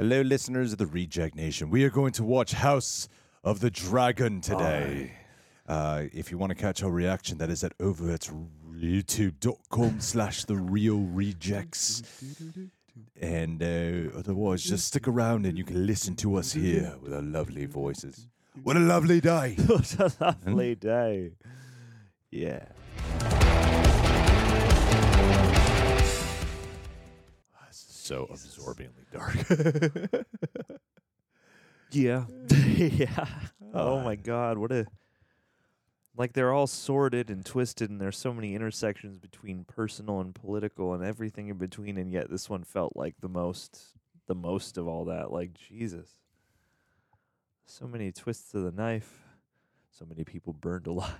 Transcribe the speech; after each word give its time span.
Hello, 0.00 0.20
listeners 0.20 0.70
of 0.70 0.78
the 0.78 0.86
Reject 0.86 1.34
Nation. 1.34 1.70
We 1.70 1.82
are 1.82 1.90
going 1.90 2.12
to 2.12 2.22
watch 2.22 2.52
House 2.52 3.08
of 3.42 3.58
the 3.58 3.68
Dragon 3.68 4.40
today. 4.40 5.10
Uh, 5.66 6.04
if 6.12 6.30
you 6.30 6.38
want 6.38 6.50
to 6.50 6.54
catch 6.54 6.84
our 6.84 6.90
reaction, 6.92 7.38
that 7.38 7.50
is 7.50 7.64
at 7.64 7.72
over 7.80 8.12
at 8.12 8.30
youtube.com 8.72 9.98
slash 9.98 10.44
the 10.44 10.54
real 10.54 11.00
rejects. 11.00 12.04
And 13.20 13.60
uh, 13.60 14.16
otherwise, 14.16 14.62
just 14.62 14.86
stick 14.86 15.08
around 15.08 15.46
and 15.46 15.58
you 15.58 15.64
can 15.64 15.84
listen 15.84 16.14
to 16.18 16.36
us 16.36 16.52
here 16.52 16.94
with 17.02 17.12
our 17.12 17.20
lovely 17.20 17.66
voices. 17.66 18.28
What 18.62 18.76
a 18.76 18.80
lovely 18.80 19.20
day. 19.20 19.56
what 19.66 19.96
a 19.98 20.12
lovely 20.20 20.76
day. 20.76 21.32
Yeah. 22.30 22.66
So 28.08 28.26
absorbingly 28.30 29.04
dark. 29.12 29.36
Yeah. 31.90 32.26
yeah. 32.50 33.24
Oh 33.74 34.00
my 34.00 34.14
god, 34.16 34.56
what 34.56 34.72
a 34.72 34.86
like 36.16 36.32
they're 36.32 36.52
all 36.52 36.66
sorted 36.66 37.30
and 37.30 37.44
twisted 37.44 37.90
and 37.90 38.00
there's 38.00 38.16
so 38.16 38.32
many 38.32 38.54
intersections 38.54 39.18
between 39.18 39.64
personal 39.64 40.20
and 40.20 40.34
political 40.34 40.94
and 40.94 41.04
everything 41.04 41.48
in 41.48 41.58
between 41.58 41.98
and 41.98 42.10
yet 42.10 42.30
this 42.30 42.48
one 42.48 42.64
felt 42.64 42.94
like 42.96 43.14
the 43.20 43.28
most 43.28 43.78
the 44.26 44.34
most 44.34 44.78
of 44.78 44.88
all 44.88 45.04
that. 45.06 45.30
Like 45.32 45.52
Jesus. 45.54 46.08
So 47.66 47.86
many 47.86 48.10
twists 48.10 48.54
of 48.54 48.62
the 48.62 48.72
knife. 48.72 49.24
So 49.90 50.06
many 50.06 50.24
people 50.24 50.54
burned 50.54 50.86
alive. 50.86 51.12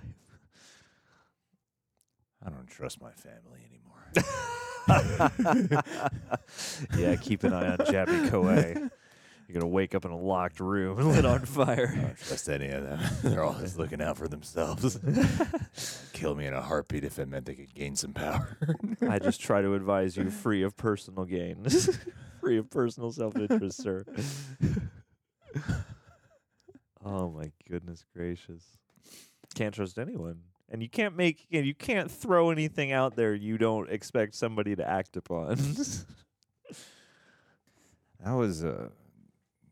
I 2.45 2.49
don't 2.49 2.67
trust 2.67 3.01
my 3.01 3.11
family 3.11 3.61
anymore. 3.69 4.11
yeah, 6.97 7.15
keep 7.15 7.43
an 7.43 7.53
eye 7.53 7.71
on 7.71 7.77
Jabby 7.77 8.29
Koei. 8.29 8.89
You're 9.49 9.61
gonna 9.61 9.71
wake 9.71 9.95
up 9.95 10.05
in 10.05 10.11
a 10.11 10.17
locked 10.17 10.59
room 10.59 10.99
and 10.99 11.07
lit 11.07 11.25
on 11.25 11.43
fire. 11.43 11.91
I 11.91 12.01
don't 12.01 12.17
trust 12.17 12.47
any 12.49 12.69
of 12.69 12.83
them. 12.83 12.99
They're 13.31 13.43
always 13.43 13.77
looking 13.77 13.99
out 13.99 14.15
for 14.15 14.27
themselves. 14.27 14.99
Kill 16.13 16.35
me 16.35 16.45
in 16.45 16.53
a 16.53 16.61
heartbeat 16.61 17.03
if 17.03 17.17
it 17.17 17.27
meant 17.27 17.45
they 17.45 17.55
could 17.55 17.73
gain 17.73 17.95
some 17.95 18.13
power. 18.13 18.59
I 19.09 19.17
just 19.17 19.41
try 19.41 19.63
to 19.63 19.73
advise 19.73 20.15
you 20.15 20.29
free 20.29 20.61
of 20.61 20.77
personal 20.77 21.25
gain, 21.25 21.65
free 22.39 22.59
of 22.59 22.69
personal 22.69 23.11
self 23.11 23.35
interest, 23.37 23.81
sir. 23.81 24.05
oh 27.03 27.31
my 27.31 27.51
goodness 27.67 28.05
gracious! 28.15 28.77
Can't 29.55 29.73
trust 29.73 29.97
anyone, 29.97 30.41
and 30.69 30.81
you 30.81 30.89
can't 30.89 31.15
make 31.15 31.47
and 31.51 31.65
you 31.65 31.73
can't 31.73 32.09
throw 32.09 32.51
anything 32.51 32.91
out 32.91 33.15
there 33.15 33.33
you 33.33 33.57
don't 33.57 33.89
expect 33.89 34.35
somebody 34.35 34.75
to 34.75 34.87
act 34.87 35.17
upon. 35.17 35.57
That 38.25 38.33
was 38.33 38.65
uh, 38.65 38.89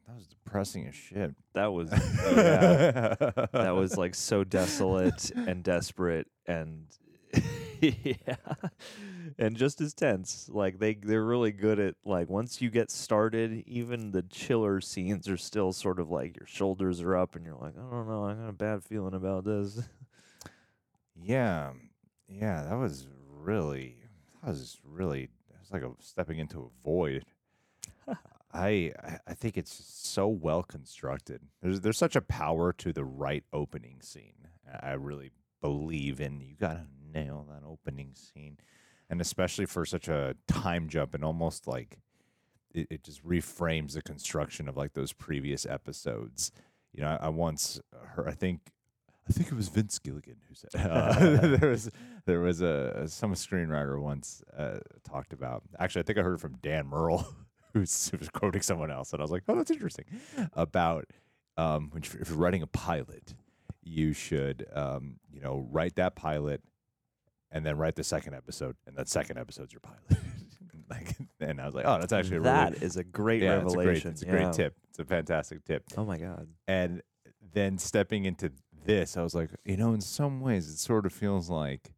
that 0.08 0.16
was 0.16 0.26
depressing 0.28 0.88
as 0.88 0.96
shit. 0.96 1.36
that 1.54 1.74
was 1.74 1.92
yeah, 2.32 3.16
that 3.52 3.76
was 3.76 3.98
like 3.98 4.16
so 4.16 4.46
desolate 4.46 5.32
and 5.32 5.64
desperate 5.64 6.28
and 6.46 6.86
yeah. 7.82 8.36
And 9.38 9.58
just 9.58 9.82
as 9.82 9.94
tense. 9.94 10.50
Like 10.52 10.80
they 10.80 10.94
they're 10.94 11.26
really 11.26 11.52
good 11.52 11.80
at 11.80 11.96
like 12.06 12.30
once 12.30 12.62
you 12.62 12.70
get 12.70 12.90
started 12.90 13.64
even 13.68 14.12
the 14.12 14.24
chiller 14.24 14.80
scenes 14.80 15.28
are 15.28 15.38
still 15.38 15.74
sort 15.74 16.00
of 16.00 16.10
like 16.10 16.38
your 16.38 16.48
shoulders 16.48 17.02
are 17.02 17.18
up 17.18 17.36
and 17.36 17.46
you're 17.46 17.56
like 17.56 17.74
i 17.78 17.92
don't 17.92 18.08
know. 18.08 18.26
I 18.26 18.34
got 18.34 18.50
a 18.50 18.54
bad 18.54 18.84
feeling 18.84 19.14
about 19.14 19.44
this 19.44 19.82
Yeah, 21.20 21.72
yeah, 22.28 22.64
that 22.70 22.76
was 22.76 23.08
really, 23.30 23.98
that 24.44 24.50
was 24.50 24.80
really, 24.84 25.24
it 25.24 25.60
was 25.60 25.72
like 25.72 25.82
a 25.84 25.92
stepping 26.00 26.40
into 26.40 26.60
a 26.62 26.84
void. 26.84 27.26
I 28.54 28.94
I- 29.28 29.34
think 29.34 29.58
it's 29.58 29.74
so 29.74 30.28
well 30.28 30.64
constructed. 30.64 31.42
There's 31.62 31.82
there's 31.82 31.98
such 31.98 32.16
a 32.16 32.22
power 32.22 32.74
to 32.74 32.94
the 32.94 33.06
right 33.06 33.44
opening 33.54 34.02
scene. 34.02 34.48
I 34.84 34.92
I 34.92 34.94
really 34.94 35.32
believe 35.62 36.22
in 36.22 36.42
you 36.42 36.56
got 36.56 36.74
to 36.74 36.88
nail 37.14 37.46
that 37.50 37.66
opening 37.68 38.14
scene, 38.16 38.58
and 39.10 39.22
especially 39.22 39.66
for 39.66 39.86
such 39.86 40.08
a 40.08 40.36
time 40.48 40.90
jump 40.90 41.14
and 41.16 41.24
almost 41.24 41.68
like 41.68 42.00
it, 42.74 42.88
it 42.90 43.04
just 43.04 43.26
reframes 43.26 43.94
the 43.94 44.02
construction 44.02 44.68
of 44.70 44.78
like 44.78 44.94
those 44.94 45.14
previous 45.14 45.66
episodes. 45.66 46.52
You 46.94 47.02
know, 47.04 47.10
I, 47.22 47.28
I 47.28 47.30
once 47.30 47.80
heard 48.16 48.28
I 48.28 48.34
think 48.34 48.72
I 49.30 49.34
think 49.34 49.52
it 49.52 49.56
was 49.56 49.68
Vince 49.68 50.00
Gilligan 50.00 50.38
who 50.48 50.56
said 50.56 50.70
uh, 50.90 51.58
there 51.58 51.70
was 51.70 51.90
there 52.26 52.40
was 52.40 52.62
a 52.62 53.08
some 53.08 53.34
screenwriter 53.34 54.02
once 54.02 54.42
uh, 54.56 54.80
talked 55.04 55.34
about. 55.34 55.64
Actually, 55.80 56.02
I 56.02 56.04
think 56.04 56.20
I 56.20 56.22
heard 56.22 56.36
it 56.36 56.42
from 56.42 56.58
Dan 56.62 56.88
Merle, 56.88 57.28
who's, 57.74 58.10
who 58.10 58.18
was 58.18 58.30
quoting 58.30 58.62
someone 58.62 58.92
else, 58.92 59.14
and 59.14 59.22
I 59.22 59.24
was 59.24 59.32
like, 59.32 59.44
"Oh, 59.48 59.56
that's 59.56 59.72
interesting." 59.72 60.06
About 60.54 61.06
um, 61.58 61.90
when 61.92 62.04
you, 62.04 62.20
if 62.22 62.30
you're 62.30 62.38
writing 62.38 62.62
a 62.62 62.68
pilot, 62.68 63.36
you 63.84 64.14
should 64.14 64.66
um, 64.74 65.20
you 65.32 65.42
know 65.42 65.68
write 65.72 65.96
that 65.96 66.16
pilot, 66.16 66.62
and 67.52 67.66
then 67.66 67.78
write 67.78 67.96
the 67.96 68.04
second 68.04 68.34
episode, 68.34 68.76
and 68.86 68.96
that 68.96 69.10
second 69.10 69.38
episode's 69.38 69.74
your 69.74 69.82
pilot. 69.82 70.24
like, 70.90 71.16
and 71.42 71.60
I 71.60 71.66
was 71.66 71.76
like, 71.76 71.86
"Oh, 71.86 72.00
that's 72.00 72.14
actually 72.14 72.38
a 72.38 72.42
that 72.42 72.74
really 72.74 72.86
is 72.86 72.96
a 72.98 73.04
great 73.04 73.42
yeah, 73.42 73.62
it's 73.62 73.74
a 73.74 73.76
great, 73.76 73.86
revelation 73.86 74.12
it's 74.12 74.24
a 74.24 74.26
yeah. 74.26 74.32
great 74.32 74.54
tip. 74.54 74.76
It's 74.90 75.00
a 75.00 75.06
fantastic 75.06 75.66
tip." 75.66 75.84
oh 75.98 76.06
my 76.06 76.18
god 76.18 76.48
and 76.68 77.02
then 77.54 77.78
stepping 77.78 78.26
into 78.26 78.52
this, 78.88 79.16
I 79.18 79.22
was 79.22 79.36
like, 79.36 79.50
you 79.64 79.78
know, 79.78 79.94
in 79.94 80.02
some 80.02 80.42
ways, 80.42 80.68
it 80.70 80.80
sort 80.80 81.06
of 81.06 81.14
feels 81.14 81.50
like 81.50 81.94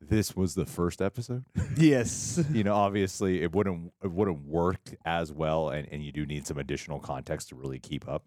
this 0.00 0.34
was 0.34 0.54
the 0.54 0.66
first 0.66 1.00
episode. 1.02 1.44
yes 1.76 2.42
you 2.50 2.64
know, 2.64 2.74
obviously, 2.74 3.42
it 3.42 3.54
wouldn't 3.54 3.92
it 4.02 4.10
wouldn't 4.10 4.46
work 4.46 4.96
as 5.04 5.32
well, 5.32 5.68
and, 5.68 5.86
and 5.92 6.02
you 6.02 6.10
do 6.10 6.26
need 6.26 6.46
some 6.46 6.58
additional 6.58 6.98
context 6.98 7.50
to 7.50 7.54
really 7.54 7.78
keep 7.78 8.08
up. 8.08 8.24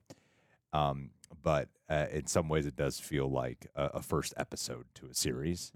Um, 0.72 1.10
but 1.42 1.70
uh, 1.90 2.06
in 2.12 2.28
some 2.28 2.48
ways, 2.48 2.66
it 2.66 2.76
does 2.76 3.00
feel 3.00 3.30
like 3.30 3.68
a, 3.76 3.86
a 3.96 4.02
first 4.02 4.34
episode 4.38 4.86
to 4.96 5.08
a 5.08 5.14
series. 5.14 5.72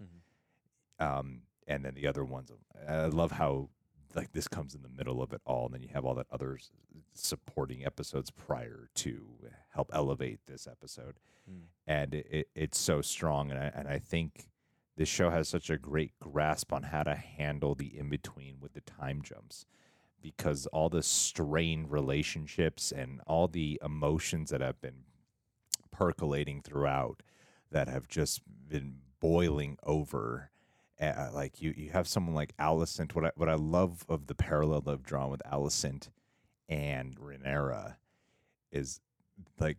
Um, 0.99 1.41
and 1.67 1.83
then 1.83 1.93
the 1.95 2.07
other 2.07 2.23
ones, 2.23 2.51
I 2.87 3.05
love 3.07 3.31
how 3.31 3.69
like 4.17 4.33
this 4.33 4.47
comes 4.47 4.75
in 4.75 4.81
the 4.81 4.89
middle 4.89 5.21
of 5.21 5.31
it 5.31 5.41
all, 5.45 5.65
and 5.65 5.73
then 5.75 5.81
you 5.83 5.89
have 5.93 6.03
all 6.05 6.15
that 6.15 6.27
other 6.31 6.55
s- 6.55 6.71
supporting 7.13 7.85
episodes 7.85 8.29
prior 8.31 8.89
to 8.95 9.25
help 9.73 9.89
elevate 9.93 10.39
this 10.47 10.67
episode, 10.67 11.19
Mm. 11.49 11.61
and 11.85 12.13
it, 12.13 12.27
it, 12.29 12.47
it's 12.55 12.77
so 12.79 13.01
strong, 13.01 13.51
and 13.51 13.59
I 13.59 13.71
and 13.73 13.87
I 13.87 13.99
think 13.99 14.49
this 14.97 15.07
show 15.07 15.29
has 15.29 15.47
such 15.47 15.69
a 15.69 15.77
great 15.77 16.11
grasp 16.19 16.73
on 16.73 16.83
how 16.83 17.03
to 17.03 17.15
handle 17.15 17.75
the 17.75 17.97
in 17.97 18.09
between 18.09 18.59
with 18.59 18.73
the 18.73 18.81
time 18.81 19.21
jumps, 19.21 19.65
because 20.21 20.65
all 20.67 20.89
the 20.89 21.03
strained 21.03 21.91
relationships 21.91 22.91
and 22.91 23.21
all 23.27 23.47
the 23.47 23.79
emotions 23.83 24.49
that 24.49 24.59
have 24.61 24.81
been 24.81 25.03
percolating 25.91 26.61
throughout 26.61 27.21
that 27.71 27.87
have 27.87 28.07
just 28.07 28.41
been 28.67 28.97
boiling 29.19 29.77
over 29.83 30.51
uh, 30.99 31.29
like 31.33 31.61
you 31.61 31.73
you 31.77 31.89
have 31.91 32.07
someone 32.07 32.33
like 32.35 32.55
Alicent. 32.57 33.13
What 33.15 33.25
I 33.25 33.31
what 33.35 33.49
I 33.49 33.55
love 33.55 34.05
of 34.09 34.27
the 34.27 34.35
parallel 34.35 34.81
that 34.81 34.91
I've 34.91 35.03
drawn 35.03 35.29
with 35.29 35.41
Alicent 35.51 36.09
and 36.69 37.15
Rhaenyra 37.17 37.95
is 38.71 38.99
like 39.59 39.77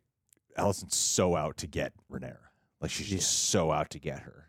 Alicent's 0.56 0.96
so 0.96 1.36
out 1.36 1.56
to 1.58 1.66
get 1.66 1.92
Rhaenyra. 2.10 2.36
Like 2.80 2.90
she's 2.90 3.08
just 3.08 3.30
so 3.50 3.72
out 3.72 3.90
to 3.90 3.98
get 3.98 4.20
her. 4.20 4.48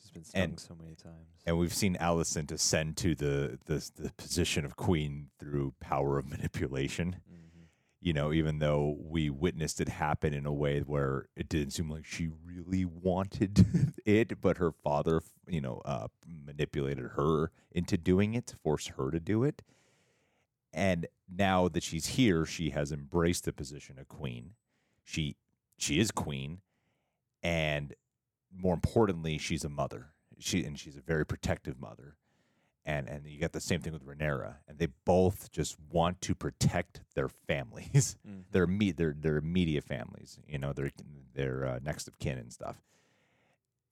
she's 0.00 0.10
been 0.10 0.24
stung 0.24 0.42
And- 0.42 0.60
so 0.60 0.74
many 0.74 0.94
times 0.94 1.26
And 1.44 1.58
we've 1.58 1.74
seen 1.74 1.96
Alicent 1.96 2.52
ascend 2.52 2.96
to 2.98 3.14
the, 3.16 3.58
the 3.66 3.90
the 3.96 4.12
position 4.16 4.64
of 4.64 4.76
queen 4.76 5.30
through 5.38 5.74
power 5.80 6.18
of 6.18 6.26
manipulation. 6.30 7.16
You 8.02 8.12
know, 8.12 8.32
even 8.32 8.58
though 8.58 8.96
we 8.98 9.30
witnessed 9.30 9.80
it 9.80 9.88
happen 9.88 10.34
in 10.34 10.44
a 10.44 10.52
way 10.52 10.80
where 10.80 11.28
it 11.36 11.48
didn't 11.48 11.70
seem 11.70 11.88
like 11.88 12.04
she 12.04 12.30
really 12.44 12.84
wanted 12.84 13.64
it, 14.04 14.40
but 14.40 14.58
her 14.58 14.72
father, 14.72 15.22
you 15.46 15.60
know, 15.60 15.80
uh, 15.84 16.08
manipulated 16.26 17.12
her 17.14 17.52
into 17.70 17.96
doing 17.96 18.34
it 18.34 18.48
to 18.48 18.56
force 18.56 18.88
her 18.88 19.12
to 19.12 19.20
do 19.20 19.44
it. 19.44 19.62
And 20.72 21.06
now 21.32 21.68
that 21.68 21.84
she's 21.84 22.06
here, 22.06 22.44
she 22.44 22.70
has 22.70 22.90
embraced 22.90 23.44
the 23.44 23.52
position 23.52 23.98
of 24.00 24.08
queen. 24.08 24.54
She 25.04 25.36
she 25.78 26.00
is 26.00 26.10
queen, 26.10 26.60
and 27.42 27.94
more 28.52 28.74
importantly, 28.74 29.38
she's 29.38 29.64
a 29.64 29.68
mother. 29.68 30.08
She 30.38 30.64
and 30.64 30.78
she's 30.78 30.96
a 30.96 31.02
very 31.02 31.24
protective 31.24 31.80
mother. 31.80 32.16
And 32.84 33.08
and 33.08 33.24
you 33.26 33.38
got 33.38 33.52
the 33.52 33.60
same 33.60 33.80
thing 33.80 33.92
with 33.92 34.04
Rhaenyra, 34.04 34.56
and 34.66 34.78
they 34.78 34.88
both 35.04 35.52
just 35.52 35.76
want 35.90 36.20
to 36.22 36.34
protect 36.34 37.02
their 37.14 37.28
families, 37.28 38.16
Mhm. 38.28 38.44
their 38.50 38.66
me 38.66 38.90
their 38.90 39.14
their 39.16 39.36
immediate 39.36 39.84
families, 39.84 40.38
you 40.48 40.58
know, 40.58 40.72
their 40.72 40.90
their 41.34 41.64
uh, 41.66 41.78
next 41.82 42.08
of 42.08 42.18
kin 42.18 42.38
and 42.38 42.52
stuff. 42.52 42.82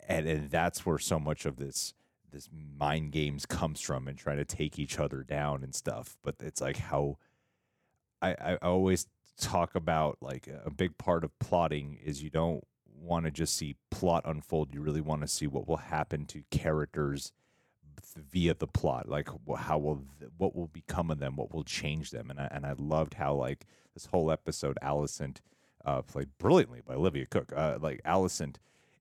And 0.09 0.27
and 0.27 0.51
that's 0.51 0.85
where 0.85 0.99
so 0.99 1.21
much 1.21 1.47
of 1.47 1.57
this 1.57 1.95
this 2.33 2.49
mind 2.53 3.13
games 3.13 3.47
comes 3.47 3.81
from 3.81 4.09
and 4.09 4.17
trying 4.19 4.39
to 4.39 4.45
take 4.45 4.79
each 4.79 4.99
other 4.99 5.23
down 5.23 5.63
and 5.63 5.75
stuff. 5.75 6.17
But 6.23 6.37
it's 6.41 6.61
like 6.61 6.79
how 6.79 7.19
I, 8.23 8.35
I 8.35 8.57
always 8.57 9.07
talk 9.39 9.75
about 9.75 10.19
like 10.21 10.49
a 10.65 10.71
big 10.71 10.99
part 10.99 11.23
of 11.25 11.37
plotting 11.39 11.99
is 12.05 12.23
you 12.23 12.31
don't 12.31 12.65
want 13.01 13.25
to 13.25 13.31
just 13.31 13.57
see 13.57 13.77
plot 13.91 14.23
unfold. 14.27 14.75
You 14.75 14.81
really 14.81 15.01
want 15.01 15.23
to 15.23 15.29
see 15.29 15.47
what 15.47 15.67
will 15.67 15.79
happen 15.79 16.27
to 16.27 16.43
characters 16.51 17.33
via 18.17 18.55
the 18.55 18.67
plot. 18.67 19.09
Like 19.09 19.29
how 19.57 19.79
will 19.79 20.05
th- 20.19 20.31
what 20.37 20.55
will 20.55 20.69
become 20.69 21.11
of 21.11 21.19
them? 21.19 21.37
What 21.37 21.53
will 21.53 21.65
change 21.65 22.11
them? 22.11 22.31
And 22.31 22.41
I 22.41 22.49
and 22.51 22.67
I 22.67 22.75
loved 22.79 23.15
how 23.15 23.35
like 23.35 23.67
this 23.95 24.07
whole 24.07 24.31
episode, 24.31 24.79
Alicent, 24.83 25.39
uh, 25.85 26.03
played 26.03 26.29
brilliantly 26.39 26.81
by 26.87 26.95
Olivia 26.95 27.27
Cooke. 27.27 27.53
Uh, 27.55 27.79
like 27.81 28.01
Alicent 28.05 28.57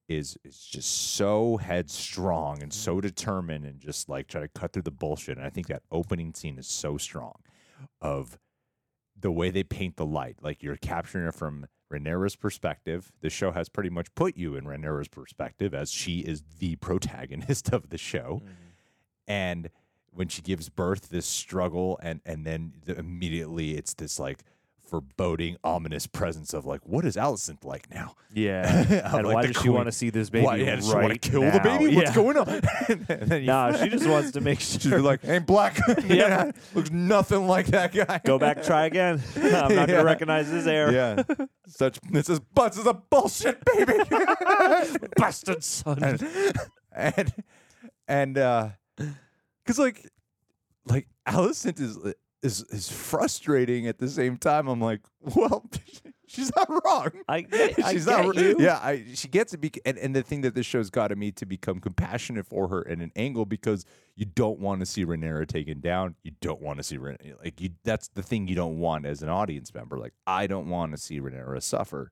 is 0.08 0.38
is 0.44 0.60
just 0.60 1.16
so 1.16 1.58
headstrong 1.58 2.62
and 2.64 2.74
so 2.74 3.00
determined 3.00 3.66
and 3.66 3.80
just 3.80 4.10
like 4.10 4.28
try 4.28 4.42
to 4.42 4.48
cut 4.48 4.74
through 4.74 4.82
the 4.84 4.92
bullshit. 4.92 5.38
And 5.38 5.46
I 5.46 5.50
think 5.50 5.68
that 5.68 5.84
opening 5.92 6.34
scene 6.34 6.58
is 6.58 6.68
so 6.68 6.98
strong 6.98 7.36
of 8.02 8.40
the 9.18 9.32
way 9.32 9.52
they 9.52 9.64
paint 9.64 9.98
the 9.98 10.06
light. 10.06 10.38
Like 10.42 10.64
you're 10.64 10.78
capturing 10.78 11.28
it 11.28 11.36
from 11.36 11.68
Rhaenyra's 11.92 12.36
perspective. 12.36 13.12
The 13.22 13.30
show 13.30 13.52
has 13.52 13.70
pretty 13.70 13.90
much 13.90 14.14
put 14.16 14.38
you 14.38 14.56
in 14.56 14.66
Rhaenyra's 14.66 15.08
perspective 15.08 15.74
as 15.74 15.92
she 15.92 16.20
is 16.20 16.44
the 16.60 16.76
protagonist 16.78 17.72
of 17.74 17.90
the 17.90 17.98
show. 17.98 18.42
And 19.30 19.70
when 20.12 20.28
she 20.28 20.42
gives 20.42 20.68
birth, 20.68 21.10
this 21.10 21.26
struggle, 21.28 21.98
and 22.04 22.20
and 22.26 22.46
then 22.46 22.74
the, 22.86 22.98
immediately 22.98 23.78
it's 23.78 23.94
this 23.94 24.20
like 24.20 24.40
foreboding, 24.82 25.56
ominous 25.64 26.08
presence 26.08 26.52
of 26.52 26.66
like, 26.66 26.82
what 26.84 27.06
is 27.06 27.16
Alicent 27.16 27.64
like 27.64 27.88
now? 27.94 28.16
Yeah. 28.34 28.86
And 29.16 29.28
like, 29.28 29.36
why 29.36 29.46
does 29.46 29.62
she 29.62 29.70
want 29.70 29.86
to 29.86 29.92
see 29.92 30.10
this 30.10 30.32
baby 30.32 30.46
Why 30.48 30.56
yeah, 30.56 30.78
does 30.78 30.88
she 30.88 30.96
want 30.96 31.14
to 31.14 31.20
kill 31.20 31.44
now? 31.44 31.52
the 31.52 31.60
baby? 31.60 31.96
What's 31.96 32.10
Yeah. 32.10 32.16
going 32.16 32.38
on? 32.38 32.48
and 32.90 33.06
then 33.30 33.42
you 33.42 33.46
Nah, 33.48 33.74
she 33.78 33.88
just 33.90 34.08
wants 34.08 34.32
to 34.32 34.42
make 34.42 34.60
sure 34.60 34.80
She's 34.80 34.92
like, 34.94 35.20
ain't 35.26 35.46
black. 35.46 35.78
yeah, 36.08 36.50
looks 36.74 36.90
nothing 36.90 37.46
like 37.46 37.68
that 37.68 37.94
guy. 37.94 38.20
Go 38.26 38.40
back, 38.40 38.64
try 38.64 38.88
again. 38.88 39.22
I'm 39.36 39.52
not 39.52 39.72
Yeah. 39.72 39.86
gonna 39.86 40.04
recognize 40.04 40.48
his 40.48 40.66
hair. 40.66 40.92
Yeah, 40.92 41.22
such 41.68 42.00
this 42.10 42.28
is 42.28 42.40
butts 42.40 42.80
is 42.80 42.88
a 42.88 42.96
bullshit 42.96 43.64
baby. 43.66 43.94
Bastard 45.18 45.64
son. 45.64 46.04
and 46.04 46.24
and 46.92 47.34
and 48.08 48.38
uh, 48.40 48.70
cause 49.66 49.80
like 49.80 50.10
like 50.86 51.08
Alicent 51.28 51.80
is 51.80 51.98
uh, 51.98 52.14
is 52.42 52.64
is 52.70 52.90
frustrating 52.90 53.88
at 53.88 54.00
the 54.00 54.08
same 54.08 54.38
time. 54.38 54.68
I'm 54.68 54.82
like, 54.82 55.02
well, 55.36 55.66
she's 56.28 56.52
not 56.56 56.70
wrong. 56.86 57.10
I, 57.28 57.46
she's 57.92 58.06
not. 58.06 58.36
you. 58.36 58.56
Yeah, 58.60 58.80
I, 58.82 59.06
she 59.14 59.28
gets 59.28 59.54
it. 59.54 59.62
Bec- 59.62 59.80
and, 59.86 59.98
and 59.98 60.16
the 60.16 60.24
thing 60.24 60.42
that 60.42 60.56
this 60.56 60.66
show's 60.66 60.90
got 60.90 61.16
me 61.18 61.32
to 61.34 61.46
become 61.46 61.80
compassionate 61.80 62.46
for 62.46 62.68
her 62.70 62.82
in 62.82 63.02
an 63.02 63.12
angle 63.16 63.46
because 63.46 63.86
you 64.16 64.26
don't 64.26 64.60
want 64.60 64.80
to 64.80 64.86
see 64.86 65.06
Rhaenyra 65.06 65.48
taken 65.48 65.80
down. 65.82 66.16
You 66.24 66.32
don't 66.42 66.62
want 66.62 66.78
to 66.78 66.84
see 66.84 66.98
Rhaenyra 66.98 67.44
like 67.44 67.60
you. 67.60 67.72
That's 67.84 68.08
the 68.10 68.24
thing 68.24 68.48
you 68.48 68.56
don't 68.56 68.80
want 68.80 69.06
as 69.06 69.22
an 69.22 69.30
audience 69.30 69.74
member. 69.74 69.98
Like 69.98 70.14
I 70.26 70.48
don't 70.48 70.70
want 70.70 70.92
to 70.94 70.98
see 70.98 71.20
Rhaenyra 71.20 71.62
suffer. 71.62 72.12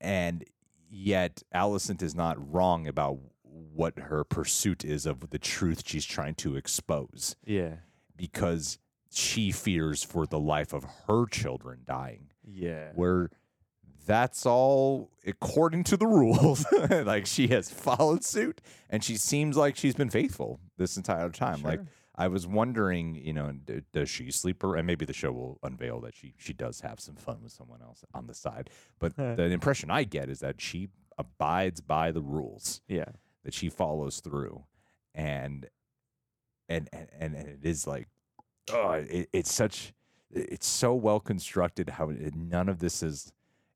And 0.00 0.44
yet, 0.90 1.42
Alicent 1.54 2.02
is 2.02 2.14
not 2.14 2.52
wrong 2.52 2.86
about 2.86 3.18
what 3.76 3.98
her 3.98 4.24
pursuit 4.24 4.84
is 4.84 5.06
of 5.06 5.30
the 5.30 5.38
truth 5.38 5.82
she's 5.86 6.04
trying 6.04 6.34
to 6.36 6.56
expose 6.56 7.36
Yeah. 7.44 7.76
because 8.16 8.78
she 9.10 9.52
fears 9.52 10.02
for 10.02 10.26
the 10.26 10.38
life 10.38 10.72
of 10.72 10.84
her 11.06 11.26
children 11.26 11.80
dying 11.86 12.30
Yeah. 12.44 12.90
where 12.94 13.30
that's 14.06 14.46
all 14.46 15.10
according 15.26 15.82
to 15.84 15.96
the 15.96 16.06
rules. 16.20 16.64
like 16.90 17.26
she 17.26 17.48
has 17.48 17.70
followed 17.70 18.24
suit 18.24 18.60
and 18.88 19.02
she 19.02 19.16
seems 19.16 19.56
like 19.56 19.76
she's 19.76 19.94
been 19.94 20.10
faithful 20.10 20.60
this 20.78 20.96
entire 20.96 21.30
time. 21.30 21.62
Like 21.62 21.80
I 22.14 22.28
was 22.28 22.46
wondering, 22.46 23.14
you 23.16 23.32
know, 23.32 23.52
d- 23.52 23.82
does 23.92 24.08
she 24.08 24.30
sleep 24.30 24.62
or 24.62 24.76
And 24.76 24.86
maybe 24.86 25.04
the 25.04 25.12
show 25.12 25.32
will 25.32 25.58
unveil 25.62 26.00
that 26.02 26.14
she 26.14 26.34
she 26.38 26.52
does 26.52 26.80
have 26.82 27.00
some 27.00 27.16
fun 27.16 27.38
with 27.42 27.52
someone 27.52 27.82
else 27.82 28.04
on 28.14 28.26
the 28.28 28.34
side. 28.34 28.70
But 29.00 29.16
the 29.16 29.42
impression 29.50 29.90
I 29.90 30.04
get 30.04 30.28
is 30.30 30.38
that 30.40 30.60
she 30.60 30.88
abides 31.18 31.80
by 31.80 32.12
the 32.12 32.22
rules 32.22 32.80
Yeah. 32.88 33.06
That 33.46 33.54
she 33.54 33.68
follows 33.68 34.18
through 34.18 34.64
and 35.14 35.68
and 36.68 36.88
and 36.92 37.08
and, 37.16 37.34
it 37.36 37.60
is 37.62 37.86
like 37.86 38.08
oh 38.72 38.90
it, 38.90 39.28
it's 39.32 39.54
such 39.54 39.94
it's 40.32 40.66
so 40.66 40.92
well 40.92 41.20
constructed 41.20 41.88
how 41.88 42.12
none 42.34 42.68
of 42.68 42.80
this 42.80 43.04
is 43.04 43.32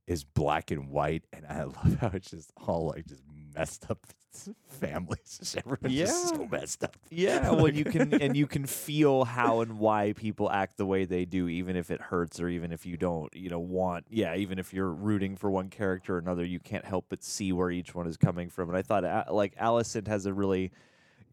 is 0.09 0.25
black 0.25 0.73
and 0.73 0.91
white 0.91 1.23
and 1.33 1.47
i 1.47 1.63
love 1.85 1.99
how 2.01 2.11
it's 2.13 2.33
just 2.33 2.53
all 2.67 2.89
like 2.89 3.07
just 3.07 3.23
messed 3.55 3.89
up 3.89 4.05
families 4.69 5.57
everyone's 5.59 5.99
just 5.99 6.29
so 6.29 6.37
Yeah. 6.37 6.51
messed 6.51 6.85
up 6.85 6.97
Yeah, 7.11 7.51
well, 7.53 7.69
you 7.69 7.87
can 7.87 8.15
and 8.17 8.37
you 8.37 8.47
can 8.47 8.67
feel 8.67 9.25
how 9.25 9.61
and 9.61 9.79
why 9.79 10.13
people 10.15 10.51
act 10.51 10.77
the 10.77 10.87
way 10.87 11.05
they 11.07 11.25
do, 11.25 11.49
even 11.49 11.77
if 11.77 11.91
it 11.91 12.01
hurts 12.01 12.41
or 12.41 12.49
even 12.49 12.73
if 12.73 12.87
you 12.87 12.97
don't, 12.97 13.35
you 13.37 13.51
know, 13.51 13.61
want. 13.61 14.07
Yeah, 14.11 14.35
even 14.37 14.59
if 14.59 14.73
you're 14.75 14.93
rooting 14.93 15.37
for 15.37 15.51
one 15.51 15.71
character 15.71 16.17
or 16.17 16.19
another, 16.19 16.45
you 16.45 16.61
can't 16.61 16.85
help 16.85 17.07
but 17.09 17.23
see 17.25 17.53
where 17.53 17.71
each 17.71 17.95
one 17.95 18.07
is 18.07 18.17
coming 18.17 18.49
from. 18.51 18.69
And 18.71 18.79
I 18.79 18.83
thought, 18.83 19.05
uh, 19.05 19.25
like, 19.31 19.57
Alicent 19.57 20.07
has 20.09 20.27
a 20.27 20.33
really 20.35 20.73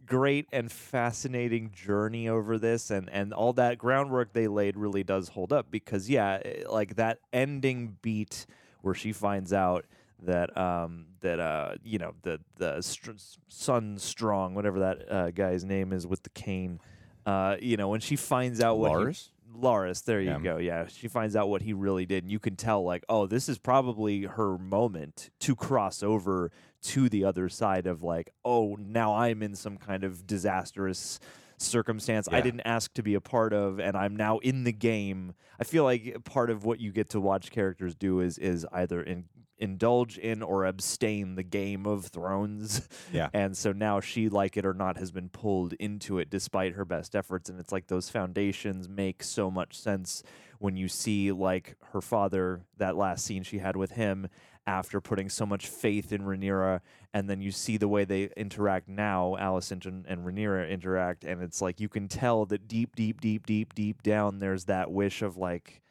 great 0.05 0.47
and 0.51 0.71
fascinating 0.71 1.71
journey 1.71 2.27
over 2.29 2.57
this, 2.57 2.89
and 2.91 3.09
and 3.09 3.33
all 3.33 3.53
that 3.53 3.77
groundwork 3.77 4.33
they 4.33 4.47
laid 4.47 4.77
really 4.77 5.03
does 5.03 5.29
hold 5.29 5.53
up 5.53 5.67
because 5.71 6.09
yeah, 6.09 6.39
eh, 6.45 6.63
like 6.69 6.95
that 6.95 7.19
ending 7.33 7.97
beat 8.01 8.45
where 8.81 8.93
she 8.93 9.11
finds 9.11 9.53
out 9.53 9.85
that 10.23 10.55
um 10.57 11.05
that 11.21 11.39
uh 11.39 11.75
you 11.83 11.99
know 11.99 12.13
the 12.23 12.39
the 12.57 12.81
str- 12.81 13.11
sun 13.47 13.97
strong 13.97 14.53
whatever 14.55 14.79
that 14.79 15.11
uh, 15.11 15.31
guy's 15.31 15.63
name 15.63 15.93
is 15.93 16.07
with 16.07 16.23
the 16.23 16.29
cane 16.31 16.79
uh 17.25 17.55
you 17.61 17.77
know 17.77 17.87
when 17.89 17.99
she 17.99 18.15
finds 18.15 18.59
out 18.61 18.77
what 18.79 18.91
he- 19.09 19.15
Larys? 19.59 20.03
There 20.03 20.21
you 20.21 20.29
Yeah. 20.31 20.39
go. 20.39 20.57
Yeah, 20.57 20.85
she 20.87 21.07
finds 21.07 21.35
out 21.35 21.49
what 21.49 21.61
he 21.63 21.73
really 21.73 22.05
did, 22.05 22.23
and 22.23 22.31
you 22.31 22.37
can 22.37 22.55
tell, 22.55 22.83
like, 22.83 23.03
oh, 23.09 23.25
this 23.25 23.49
is 23.49 23.57
probably 23.57 24.23
her 24.23 24.55
moment 24.57 25.31
to 25.39 25.55
cross 25.55 26.03
over 26.03 26.51
to 26.83 27.09
the 27.09 27.23
other 27.23 27.49
side 27.49 27.87
of, 27.87 28.03
like, 28.03 28.29
oh, 28.45 28.75
now 28.79 29.15
I'm 29.15 29.41
in 29.41 29.55
some 29.55 29.77
kind 29.77 30.03
of 30.03 30.27
disastrous 30.27 31.19
circumstance 31.57 32.27
I 32.31 32.41
didn't 32.41 32.61
ask 32.65 32.93
to 32.95 33.01
be 33.01 33.15
a 33.15 33.21
part 33.21 33.51
of, 33.51 33.79
and 33.79 33.97
I'm 33.97 34.15
now 34.15 34.37
in 34.39 34.63
the 34.63 34.71
game. 34.73 35.33
I 35.59 35.63
feel 35.63 35.83
like 35.85 36.23
part 36.23 36.51
of 36.51 36.63
what 36.65 36.79
you 36.79 36.91
get 36.91 37.09
to 37.11 37.19
watch 37.21 37.49
characters 37.49 37.95
do 37.95 38.19
is 38.19 38.37
is 38.37 38.63
either 38.71 39.01
in, 39.01 39.25
indulge 39.57 40.17
in 40.17 40.41
or 40.41 40.65
abstain 40.65 41.35
the 41.35 41.43
Game 41.43 41.85
of 41.85 42.05
Thrones. 42.07 42.87
Yeah. 43.11 43.29
And 43.37 43.55
so 43.55 43.71
now 43.71 43.99
she, 43.99 44.29
like 44.29 44.57
it 44.57 44.65
or 44.65 44.73
not, 44.73 44.97
has 44.97 45.11
been 45.11 45.29
pulled 45.29 45.73
into 45.73 46.17
it 46.17 46.29
despite 46.29 46.73
her 46.73 46.85
best 46.85 47.15
efforts. 47.15 47.49
And 47.49 47.59
it's 47.59 47.71
like 47.71 47.87
those 47.87 48.09
foundations 48.09 48.89
make 48.89 49.23
so 49.23 49.51
much 49.51 49.79
sense 49.79 50.23
when 50.59 50.75
you 50.75 50.87
see, 50.87 51.31
like, 51.31 51.75
her 51.91 52.01
father, 52.01 52.61
that 52.77 52.97
last 52.97 53.23
scene 53.23 53.43
she 53.43 53.59
had 53.59 53.75
with 53.75 53.91
him 53.91 54.27
after 54.65 54.99
putting 54.99 55.29
so 55.29 55.45
much 55.45 55.67
faith 55.67 56.11
in 56.11 56.23
Rhaenyra. 56.23 56.81
And 57.13 57.29
then 57.29 57.41
you 57.41 57.51
see 57.51 57.77
the 57.77 57.87
way 57.87 58.05
they 58.05 58.29
interact 58.35 58.89
now, 58.89 59.35
Alicent 59.39 59.85
and, 59.85 60.05
and 60.07 60.25
Rhaenyra 60.25 60.69
interact. 60.69 61.23
And 61.23 61.43
it's 61.43 61.61
like 61.61 61.79
you 61.79 61.89
can 61.89 62.07
tell 62.07 62.45
that 62.47 62.67
deep, 62.67 62.95
deep, 62.95 63.21
deep, 63.21 63.45
deep, 63.45 63.75
deep 63.75 64.01
down, 64.01 64.39
there's 64.39 64.65
that 64.65 64.91
wish 64.91 65.21
of, 65.21 65.37
like, 65.37 65.81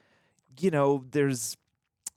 you 0.58 0.70
know, 0.70 1.04
there's 1.10 1.56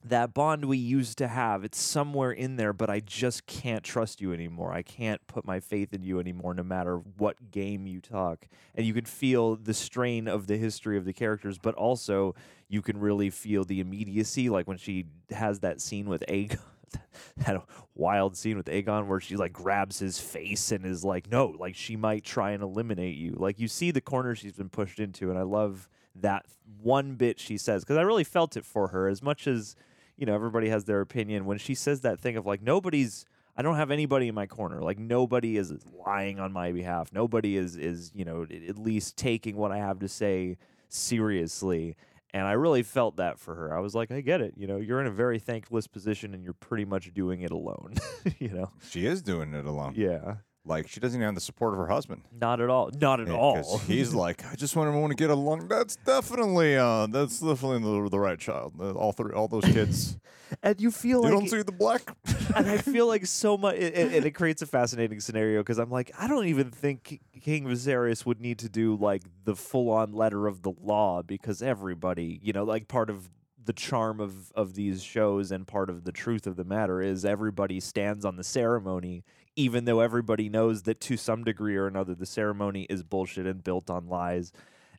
that 0.03 0.33
bond 0.33 0.65
we 0.65 0.77
used 0.77 1.17
to 1.17 1.27
have 1.27 1.63
it's 1.63 1.79
somewhere 1.79 2.31
in 2.31 2.55
there 2.55 2.71
but 2.71 2.89
i 2.89 3.01
just 3.01 3.45
can't 3.45 3.83
trust 3.83 4.21
you 4.21 4.33
anymore. 4.33 4.71
I 4.73 4.81
can't 4.81 5.25
put 5.27 5.45
my 5.45 5.59
faith 5.59 5.93
in 5.93 6.03
you 6.03 6.19
anymore 6.19 6.53
no 6.53 6.63
matter 6.63 6.97
what 7.17 7.51
game 7.51 7.87
you 7.87 7.99
talk. 7.99 8.47
And 8.75 8.85
you 8.85 8.93
can 8.93 9.05
feel 9.05 9.55
the 9.55 9.73
strain 9.73 10.27
of 10.27 10.47
the 10.47 10.57
history 10.57 10.97
of 10.97 11.05
the 11.05 11.13
characters 11.13 11.57
but 11.57 11.75
also 11.75 12.35
you 12.67 12.81
can 12.81 12.99
really 12.99 13.29
feel 13.29 13.63
the 13.63 13.79
immediacy 13.79 14.49
like 14.49 14.67
when 14.67 14.77
she 14.77 15.05
has 15.31 15.59
that 15.59 15.81
scene 15.81 16.07
with 16.07 16.23
aegon 16.29 16.59
that 17.37 17.61
wild 17.95 18.35
scene 18.35 18.57
with 18.57 18.67
aegon 18.67 19.07
where 19.07 19.19
she 19.19 19.35
like 19.35 19.53
grabs 19.53 19.99
his 19.99 20.19
face 20.19 20.71
and 20.71 20.85
is 20.85 21.03
like 21.03 21.29
no 21.31 21.47
like 21.59 21.75
she 21.75 21.95
might 21.95 22.23
try 22.23 22.51
and 22.51 22.63
eliminate 22.63 23.17
you. 23.17 23.35
Like 23.37 23.59
you 23.59 23.67
see 23.67 23.91
the 23.91 24.01
corner 24.01 24.35
she's 24.35 24.53
been 24.53 24.69
pushed 24.69 24.99
into 24.99 25.29
and 25.29 25.37
i 25.37 25.43
love 25.43 25.89
that 26.15 26.45
one 26.81 27.15
bit 27.15 27.39
she 27.39 27.57
says 27.57 27.83
because 27.83 27.97
i 27.97 28.01
really 28.01 28.23
felt 28.23 28.57
it 28.57 28.65
for 28.65 28.89
her 28.89 29.07
as 29.07 29.21
much 29.21 29.47
as 29.47 29.75
you 30.19 30.25
know 30.25 30.35
everybody 30.35 30.69
has 30.69 30.83
their 30.85 31.01
opinion. 31.01 31.45
When 31.45 31.57
she 31.57 31.73
says 31.73 32.01
that 32.01 32.19
thing 32.19 32.35
of 32.37 32.45
like 32.45 32.61
nobody's 32.61 33.25
i 33.55 33.61
don't 33.61 33.75
have 33.75 33.91
anybody 33.91 34.27
in 34.27 34.35
my 34.35 34.45
corner. 34.45 34.81
Like 34.81 34.99
nobody 34.99 35.57
is 35.57 35.73
lying 36.05 36.39
on 36.39 36.51
my 36.51 36.71
behalf. 36.71 37.11
Nobody 37.13 37.57
is 37.57 37.75
is 37.77 38.11
you 38.13 38.25
know 38.25 38.43
at 38.43 38.77
least 38.77 39.17
taking 39.17 39.55
what 39.55 39.71
i 39.71 39.77
have 39.77 39.99
to 39.99 40.07
say 40.07 40.57
seriously. 40.89 41.95
And 42.33 42.45
i 42.45 42.51
really 42.51 42.83
felt 42.83 43.15
that 43.15 43.39
for 43.39 43.55
her. 43.55 43.75
I 43.75 43.79
was 43.79 43.95
like 43.95 44.11
i 44.11 44.21
get 44.21 44.41
it. 44.41 44.53
You 44.57 44.67
know 44.67 44.77
you're 44.77 44.99
in 44.99 45.07
a 45.07 45.11
very 45.11 45.39
thankless 45.39 45.87
position 45.87 46.33
and 46.33 46.43
you're 46.43 46.53
pretty 46.53 46.85
much 46.85 47.13
doing 47.13 47.41
it 47.41 47.51
alone 47.51 47.93
you 48.39 48.49
know? 48.49 48.71
She 48.89 49.05
is 49.05 49.21
doing 49.21 49.53
it 49.53 49.65
alone. 49.65 49.93
Yeah 49.95 50.35
like 50.65 50.87
she 50.87 50.99
doesn't 50.99 51.17
even 51.19 51.25
have 51.25 51.35
the 51.35 51.41
support 51.41 51.73
of 51.73 51.79
her 51.79 51.87
husband 51.87 52.21
not 52.31 52.59
at 52.61 52.69
all 52.69 52.89
not 52.99 53.19
at 53.19 53.27
Yeah, 53.27 53.33
all 53.33 53.77
he's 53.87 54.13
like, 54.13 54.45
I 54.45 54.55
just 54.55 54.75
want 54.75 54.87
everyone 54.87 55.09
to 55.09 55.15
get 55.15 55.29
along. 55.29 55.67
That's 55.67 55.95
definitely, 55.95 56.75
uh, 56.77 57.07
that's 57.07 57.39
definitely 57.39 57.79
the, 57.79 58.09
the 58.09 58.19
right 58.19 58.37
child. 58.39 58.73
Uh, 58.79 58.91
All 58.91 59.11
three, 59.11 59.33
all 59.33 59.47
those 59.47 59.63
kids. 59.65 60.17
and 60.63 60.79
you 60.79 60.91
feel 60.91 61.21
like 61.21 61.31
you 61.31 61.35
like 61.35 61.49
don't 61.49 61.49
see 61.59 61.63
the 61.63 61.71
black. 61.71 62.01
and 62.55 62.67
I 62.67 62.77
feel 62.77 63.07
like 63.07 63.25
so 63.25 63.57
much, 63.57 63.75
it, 63.75 63.93
it, 63.97 64.13
and 64.13 64.25
it 64.25 64.31
creates 64.31 64.61
a 64.61 64.65
fascinating 64.65 65.19
scenario 65.19 65.61
because 65.61 65.77
I'm 65.77 65.89
like, 65.91 66.11
I 66.17 66.27
don't 66.27 66.47
even 66.47 66.71
think 66.71 67.21
King 67.41 67.65
Viserys 67.65 68.25
would 68.25 68.41
need 68.41 68.59
to 68.59 68.69
do 68.69 68.95
like 68.95 69.23
the 69.45 69.55
full 69.55 69.89
on 69.89 70.11
letter 70.13 70.47
of 70.47 70.61
the 70.61 70.73
law 70.81 71.21
because 71.21 71.61
everybody, 71.61 72.39
you 72.43 72.53
know, 72.53 72.63
like 72.63 72.87
part 72.87 73.09
of 73.09 73.29
the 73.63 73.73
charm 73.73 74.19
of 74.19 74.51
of 74.53 74.73
these 74.73 75.03
shows 75.03 75.51
and 75.51 75.67
part 75.67 75.89
of 75.89 76.03
the 76.03 76.11
truth 76.11 76.47
of 76.47 76.55
the 76.55 76.63
matter 76.63 77.01
is 77.01 77.23
everybody 77.23 77.79
stands 77.79 78.25
on 78.25 78.35
the 78.35 78.43
ceremony 78.43 79.23
even 79.59 79.85
though 79.85 79.99
everybody 79.99 80.47
knows 80.49 80.83
that 80.83 80.99
to 81.01 81.17
some 81.17 81.43
degree 81.43 81.75
or 81.75 81.85
another 81.87 82.15
the 82.15 82.25
ceremony 82.25 82.83
is 82.89 83.03
bullshit 83.03 83.45
and 83.45 83.63
built 83.63 83.89
on 83.89 84.07
lies. 84.07 84.51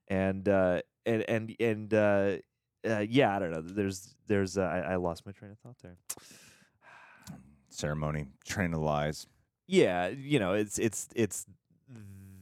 And 0.09 0.49
uh 0.49 0.83
and 1.07 1.25
and 1.29 1.55
and 1.61 1.95
uh, 1.95 2.37
uh 2.87 2.99
yeah 3.09 3.35
i 3.37 3.39
don't 3.39 3.53
know. 3.53 3.63
There's 3.63 4.15
there's 4.27 4.59
uh, 4.59 4.63
I, 4.63 4.79
I 4.93 4.97
lost 4.97 5.25
my 5.27 5.33
train 5.33 5.51
of 5.53 5.59
thought 5.59 5.77
there. 5.83 5.97
Ceremony, 7.71 8.27
train 8.45 8.75
of 8.75 8.81
lies. 8.81 9.27
yeah 9.67 10.09
you 10.09 10.39
know 10.39 10.53
it's 10.55 10.79
it's 10.79 11.09
it's 11.15 11.47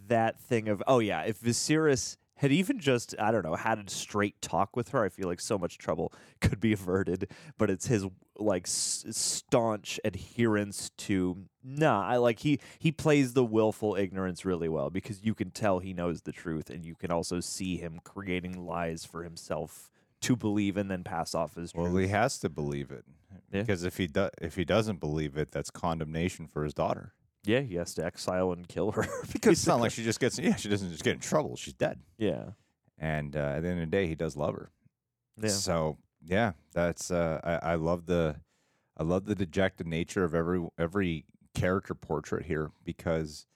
that 0.08 0.40
thing 0.40 0.68
of 0.68 0.82
oh 0.86 0.98
yeah 1.00 1.22
if 1.22 1.38
Viserys 1.40 2.16
had 2.38 2.50
even 2.52 2.78
just 2.80 3.14
I 3.18 3.30
don't 3.30 3.44
know 3.44 3.54
had 3.54 3.78
a 3.78 3.90
straight 3.90 4.40
talk 4.40 4.74
with 4.76 4.88
her 4.90 5.04
I 5.04 5.08
feel 5.10 5.28
like 5.28 5.40
so 5.40 5.58
much 5.58 5.78
trouble 5.78 6.12
could 6.40 6.58
be 6.60 6.72
averted 6.72 7.30
but 7.58 7.70
it's 7.70 7.86
his 7.86 8.06
like 8.36 8.66
s- 8.66 9.04
staunch 9.10 10.00
adherence 10.04 10.90
to 10.98 11.44
nah 11.64 12.04
I 12.06 12.16
like 12.16 12.40
he 12.40 12.60
he 12.78 12.92
plays 12.92 13.34
the 13.34 13.44
willful 13.44 13.96
ignorance 13.96 14.44
really 14.44 14.68
well 14.68 14.90
because 14.90 15.24
you 15.24 15.34
can 15.34 15.50
tell 15.50 15.78
he 15.80 15.92
knows 15.92 16.22
the 16.22 16.32
truth 16.32 16.70
and 16.70 16.84
you 16.84 16.94
can 16.94 17.10
also 17.10 17.40
see 17.40 17.76
him 17.76 18.00
creating 18.04 18.64
lies 18.66 19.04
for 19.04 19.22
himself 19.24 19.90
to 20.20 20.34
believe 20.34 20.76
and 20.76 20.90
then 20.90 21.04
pass 21.04 21.34
off 21.34 21.56
as 21.56 21.72
Well, 21.74 21.94
he 21.96 22.08
has 22.08 22.38
to 22.40 22.48
believe 22.48 22.90
it 22.90 23.04
Yeah. 23.52 23.60
because 23.62 23.84
if 23.84 23.98
he 23.98 24.06
do- 24.08 24.30
if 24.40 24.56
he 24.56 24.64
doesn't 24.64 24.98
believe 25.00 25.36
it, 25.36 25.50
that's 25.52 25.70
condemnation 25.70 26.48
for 26.48 26.64
his 26.64 26.74
daughter. 26.74 27.12
Yeah 27.48 27.60
he 27.60 27.74
has 27.76 27.94
to 27.94 28.04
exile 28.04 28.52
and 28.52 28.68
kill 28.68 28.92
her 28.92 29.06
Because 29.32 29.52
it's 29.52 29.66
not 29.66 29.80
like 29.80 29.90
she 29.92 30.04
just 30.04 30.20
gets 30.20 30.38
yeah 30.38 30.54
she 30.56 30.68
doesn't 30.68 30.90
just 30.90 31.02
get 31.02 31.14
in 31.14 31.20
trouble. 31.20 31.56
She's 31.56 31.74
dead. 31.74 31.98
yeah 32.18 32.50
And 32.98 33.34
uh, 33.34 33.54
at 33.56 33.62
the 33.62 33.68
end 33.68 33.80
of 33.80 33.86
the 33.90 33.96
day, 33.96 34.06
he 34.06 34.14
does 34.14 34.36
love 34.36 34.54
her. 34.54 34.70
yeah 35.40 35.48
So 35.48 35.96
yeah, 36.22 36.52
that's 36.72 37.10
uh, 37.10 37.40
I, 37.44 37.72
I 37.72 37.74
love 37.76 38.06
the 38.06 38.36
I 38.96 39.02
love 39.04 39.24
the 39.26 39.34
dejected 39.36 39.86
nature 39.86 40.24
of 40.24 40.34
every 40.34 40.60
every 40.78 41.24
character 41.54 41.94
portrait 41.94 42.46
here 42.46 42.70
because 42.84 43.46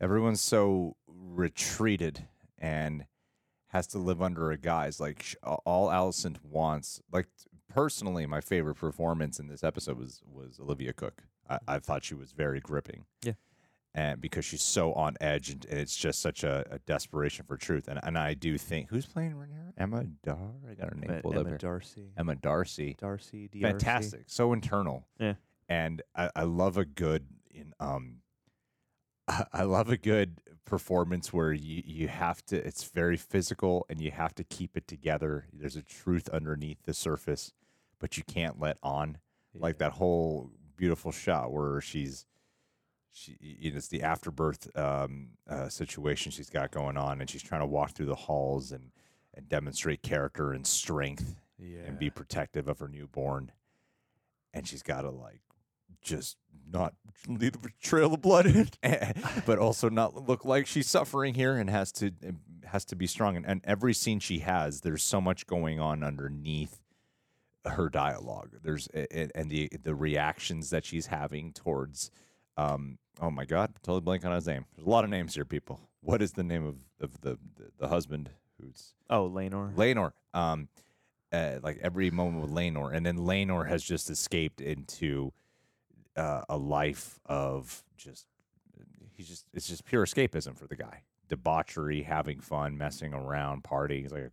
everyone's 0.00 0.40
so 0.42 0.96
retreated 1.06 2.26
and 2.58 3.06
has 3.68 3.86
to 3.88 3.98
live 3.98 4.20
under 4.22 4.50
a 4.50 4.58
guise. 4.58 5.00
Like 5.00 5.22
sh- 5.22 5.34
all 5.42 5.88
Alicent 5.88 6.36
wants, 6.44 7.00
like 7.10 7.26
personally, 7.68 8.26
my 8.26 8.40
favorite 8.42 8.74
performance 8.76 9.40
in 9.40 9.48
this 9.48 9.64
episode 9.64 9.98
was 9.98 10.20
was 10.30 10.60
Olivia 10.60 10.92
Cooke. 10.92 11.24
I, 11.48 11.58
I 11.68 11.78
thought 11.78 12.04
she 12.04 12.14
was 12.14 12.32
very 12.32 12.60
gripping. 12.60 13.04
Yeah. 13.22 13.32
And 13.94 14.20
because 14.20 14.44
she's 14.44 14.62
so 14.62 14.94
on 14.94 15.16
edge, 15.20 15.50
and, 15.50 15.66
and 15.66 15.78
it's 15.78 15.94
just 15.94 16.20
such 16.20 16.44
a, 16.44 16.64
a 16.70 16.78
desperation 16.80 17.44
for 17.46 17.58
truth, 17.58 17.88
and 17.88 18.00
and 18.02 18.16
I 18.16 18.32
do 18.32 18.56
think 18.56 18.88
who's 18.88 19.04
playing 19.04 19.32
Rhaenyra? 19.32 19.74
Emma 19.76 20.04
Dar. 20.24 20.52
I 20.70 20.74
got 20.74 20.88
her 20.88 20.96
name 20.96 21.10
Emma, 21.10 21.40
up 21.40 21.46
Emma. 21.46 21.58
Darcy 21.58 22.12
Emma 22.16 22.34
D'Arcy. 22.34 22.96
Darcy 22.98 23.48
DRC. 23.48 23.60
Fantastic. 23.60 24.22
So 24.28 24.54
internal. 24.54 25.06
Yeah. 25.18 25.34
And 25.68 26.00
I, 26.16 26.30
I 26.34 26.42
love 26.44 26.78
a 26.78 26.86
good 26.86 27.26
in 27.50 27.74
um 27.80 28.20
I, 29.28 29.44
I 29.52 29.62
love 29.64 29.90
a 29.90 29.98
good 29.98 30.40
performance 30.64 31.32
where 31.32 31.52
you, 31.52 31.82
you 31.84 32.08
have 32.08 32.44
to 32.46 32.56
it's 32.56 32.84
very 32.84 33.18
physical 33.18 33.84
and 33.90 34.00
you 34.00 34.10
have 34.10 34.34
to 34.36 34.44
keep 34.44 34.74
it 34.74 34.88
together. 34.88 35.46
There's 35.52 35.76
a 35.76 35.82
truth 35.82 36.30
underneath 36.30 36.78
the 36.84 36.94
surface, 36.94 37.52
but 37.98 38.16
you 38.16 38.22
can't 38.26 38.58
let 38.58 38.78
on. 38.82 39.18
Like 39.54 39.76
that 39.78 39.92
whole 39.92 40.50
beautiful 40.82 41.12
shot 41.12 41.52
where 41.52 41.80
she's 41.80 42.26
she 43.12 43.36
you 43.40 43.70
know, 43.70 43.76
it's 43.76 43.86
the 43.86 44.02
afterbirth 44.02 44.76
um, 44.76 45.28
uh, 45.48 45.68
situation 45.68 46.32
she's 46.32 46.50
got 46.50 46.72
going 46.72 46.96
on, 46.96 47.20
and 47.20 47.30
she's 47.30 47.42
trying 47.42 47.60
to 47.60 47.66
walk 47.66 47.92
through 47.92 48.06
the 48.06 48.16
halls 48.16 48.72
and 48.72 48.90
and 49.32 49.48
demonstrate 49.48 50.02
character 50.02 50.52
and 50.52 50.66
strength 50.66 51.36
yeah. 51.56 51.82
and 51.86 52.00
be 52.00 52.10
protective 52.10 52.66
of 52.66 52.80
her 52.80 52.88
newborn. 52.88 53.52
And 54.52 54.66
she's 54.66 54.82
got 54.82 55.02
to 55.02 55.10
like 55.10 55.42
just 56.02 56.36
not 56.68 56.94
leave 57.28 57.54
a 57.54 57.68
trail 57.80 58.12
of 58.12 58.20
blood, 58.20 58.76
but 59.46 59.58
also 59.60 59.88
not 59.88 60.28
look 60.28 60.44
like 60.44 60.66
she's 60.66 60.88
suffering 60.88 61.34
here, 61.34 61.56
and 61.56 61.70
has 61.70 61.92
to 61.92 62.10
has 62.64 62.84
to 62.86 62.96
be 62.96 63.06
strong. 63.06 63.36
And, 63.36 63.46
and 63.46 63.60
every 63.62 63.94
scene 63.94 64.18
she 64.18 64.40
has, 64.40 64.80
there's 64.80 65.04
so 65.04 65.20
much 65.20 65.46
going 65.46 65.78
on 65.78 66.02
underneath 66.02 66.81
her 67.66 67.88
dialogue. 67.88 68.56
There's 68.62 68.88
a- 68.94 69.06
a- 69.20 69.30
and 69.36 69.50
the 69.50 69.68
the 69.82 69.94
reactions 69.94 70.70
that 70.70 70.84
she's 70.84 71.06
having 71.06 71.52
towards. 71.52 72.10
Um, 72.56 72.98
oh 73.20 73.30
my 73.30 73.44
God, 73.44 73.74
totally 73.82 74.00
blank 74.02 74.24
on 74.24 74.32
his 74.32 74.46
name. 74.46 74.66
There's 74.76 74.86
a 74.86 74.90
lot 74.90 75.04
of 75.04 75.10
names 75.10 75.34
here, 75.34 75.44
people. 75.44 75.80
What 76.00 76.20
is 76.20 76.32
the 76.32 76.42
name 76.42 76.66
of, 76.66 76.76
of 77.00 77.20
the, 77.20 77.38
the 77.56 77.70
the 77.78 77.88
husband 77.88 78.30
who's 78.60 78.94
Oh, 79.08 79.28
Laenor. 79.30 79.74
Laenor. 79.74 80.12
Um, 80.34 80.68
uh, 81.32 81.58
like 81.62 81.78
every 81.82 82.10
moment 82.10 82.42
with 82.42 82.50
Laenor, 82.52 82.92
and 82.94 83.06
then 83.06 83.16
Laenor 83.18 83.68
has 83.68 83.82
just 83.82 84.10
escaped 84.10 84.60
into 84.60 85.32
uh, 86.16 86.42
a 86.48 86.56
life 86.58 87.18
of 87.24 87.82
just 87.96 88.26
he's 89.16 89.28
just 89.28 89.46
it's 89.54 89.66
just 89.68 89.84
pure 89.86 90.04
escapism 90.04 90.56
for 90.58 90.66
the 90.66 90.76
guy. 90.76 91.04
Debauchery, 91.28 92.02
having 92.02 92.40
fun, 92.40 92.76
messing 92.76 93.14
around, 93.14 93.62
partying. 93.62 94.02
He's 94.02 94.12
like 94.12 94.30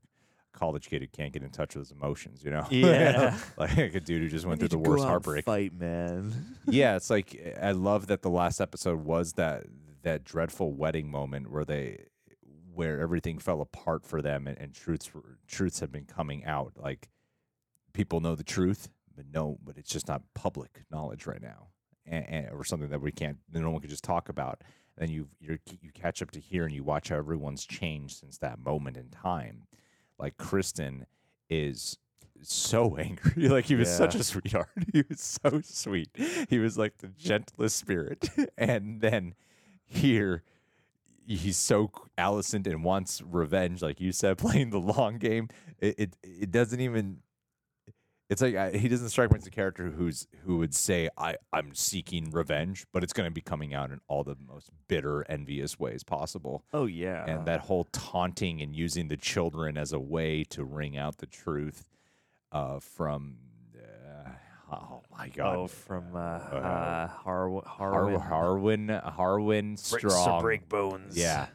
college 0.54 0.90
kid 0.90 1.02
who 1.02 1.08
can't 1.08 1.32
get 1.34 1.44
in 1.44 1.50
touch 1.50 1.76
with 1.76 1.88
his 1.88 1.92
emotions. 1.92 2.44
You 2.44 2.52
know, 2.52 2.68
Yeah. 2.72 3.38
like 3.58 3.78
a 3.78 4.00
dude 4.00 4.22
who 4.22 4.30
just 4.30 4.46
went 4.46 4.60
through 4.60 4.70
the 4.70 4.78
worst 4.78 5.06
heartbreak. 5.06 5.46
Fight, 5.46 5.74
man. 5.74 6.34
yeah, 6.68 6.96
it's 6.96 7.10
like 7.10 7.58
I 7.62 7.72
love 7.72 8.08
that 8.08 8.22
the 8.22 8.30
last 8.30 8.60
episode 8.62 9.04
was 9.04 9.34
that 9.34 9.66
that 10.04 10.24
dreadful 10.24 10.74
wedding 10.74 11.10
moment 11.12 11.52
where 11.52 11.66
they 11.66 12.06
where 12.74 13.00
everything 13.02 13.40
fell 13.40 13.60
apart 13.60 14.06
for 14.06 14.22
them 14.22 14.48
and, 14.48 14.58
and 14.58 14.74
truths 14.74 15.14
were, 15.14 15.38
truths 15.48 15.82
have 15.82 15.92
been 15.92 16.06
coming 16.06 16.46
out. 16.46 16.74
Like 16.78 17.10
people 17.94 18.22
know 18.22 18.36
the 18.36 18.44
truth, 18.44 18.90
but 19.16 19.26
no, 19.34 19.58
but 19.64 19.78
it's 19.78 19.90
just 19.90 20.08
not 20.08 20.22
public 20.34 20.84
knowledge 20.90 21.28
right 21.28 21.42
now, 21.42 21.68
and, 22.06 22.26
and 22.30 22.50
or 22.52 22.64
something 22.64 22.90
that 22.90 23.02
we 23.02 23.12
can't, 23.12 23.38
no 23.52 23.70
one 23.70 23.82
can 23.82 23.90
just 23.90 24.04
talk 24.04 24.30
about. 24.30 24.62
You 25.02 25.30
you 25.40 25.58
you 25.82 25.92
catch 25.94 26.22
up 26.22 26.32
to 26.32 26.42
here 26.42 26.66
and 26.66 26.76
you 26.76 26.84
watch 26.84 27.08
how 27.08 27.16
everyone's 27.16 27.66
changed 27.66 28.18
since 28.18 28.38
that 28.40 28.60
moment 28.60 28.98
in 28.98 29.10
time. 29.10 29.64
Like 30.20 30.38
Criston 30.38 31.06
is 31.50 31.98
so 32.42 32.96
angry. 33.00 33.48
Like 33.48 33.66
he 33.66 33.76
was 33.76 33.90
such 33.96 34.16
a 34.16 34.24
sweetheart. 34.24 34.70
He 34.94 35.04
was 35.08 35.22
so 35.22 35.62
sweet. 35.64 36.10
He 36.50 36.60
was 36.60 36.78
like 36.78 36.98
the 36.98 37.08
gentlest 37.08 37.78
spirit. 37.78 38.30
and 38.58 39.02
then 39.02 39.36
here 39.86 40.44
he's 41.26 41.58
so 41.58 41.92
Allison 42.18 42.64
and 42.66 42.84
wants 42.84 43.22
revenge, 43.22 43.82
like 43.82 44.02
you 44.02 44.12
said, 44.12 44.38
playing 44.38 44.72
the 44.72 44.80
long 44.80 45.18
game. 45.18 45.50
It 45.80 45.96
it, 45.98 46.18
it 46.24 46.52
doesn't 46.52 46.80
even. 46.80 47.20
It's 48.30 48.42
like 48.44 48.56
I, 48.56 48.72
he 48.72 48.88
doesn't 48.88 49.10
strike 49.10 49.32
me 49.32 49.40
as 49.40 49.48
a 49.48 49.50
character 49.50 49.90
who's 49.90 50.28
who 50.46 50.58
would 50.58 50.76
say 50.76 51.10
I 51.18 51.38
I'm 51.52 51.74
seeking 51.74 52.30
revenge, 52.30 52.86
but 52.94 53.04
it's 53.04 53.12
going 53.14 53.26
to 53.28 53.34
be 53.34 53.42
coming 53.42 53.74
out 53.74 53.90
in 53.90 54.02
all 54.08 54.24
the 54.24 54.36
most 54.48 54.70
bitter, 54.88 55.26
envious 55.30 55.80
ways 55.80 56.04
possible 56.04 56.64
Oh 56.72 56.86
yeah. 56.86 57.26
and 57.26 57.46
that 57.48 57.62
whole 57.62 57.86
taunting 57.92 58.62
and 58.62 58.76
using 58.76 59.08
the 59.08 59.18
children 59.18 59.78
as 59.78 59.94
a 59.94 60.00
way 60.00 60.44
to 60.52 60.64
wring 60.64 60.96
out 60.96 61.18
the 61.18 61.26
truth 61.26 61.88
uh, 62.52 62.80
from 62.80 63.38
uh, 63.76 64.30
oh 64.72 65.02
my 65.18 65.30
god 65.30 65.56
oh 65.58 65.68
from 65.68 66.16
uh, 66.16 66.20
uh, 66.20 67.08
Har- 67.08 67.64
Harwin. 67.66 68.30
Harwin 68.30 69.16
Harwin 69.16 69.90
Break- 69.90 70.02
so 70.04 70.10
Strong 70.10 70.42
break 70.42 70.70
bones. 70.70 71.18
yeah 71.18 71.48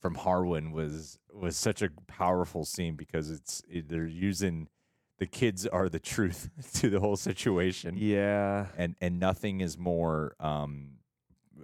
from 0.00 0.14
Harwin 0.16 0.72
was 0.72 1.18
was 1.32 1.56
such 1.56 1.82
a 1.82 1.90
powerful 2.06 2.64
scene 2.64 2.94
because 2.94 3.30
it's 3.30 3.62
it, 3.68 3.88
they're 3.88 4.06
using 4.06 4.68
the 5.18 5.26
kids 5.26 5.66
are 5.66 5.88
the 5.88 6.00
truth 6.00 6.50
to 6.74 6.90
the 6.90 7.00
whole 7.00 7.16
situation 7.16 7.96
Yeah. 7.96 8.66
and 8.76 8.96
and 9.00 9.18
nothing 9.20 9.60
is 9.60 9.78
more 9.78 10.34
um 10.40 10.92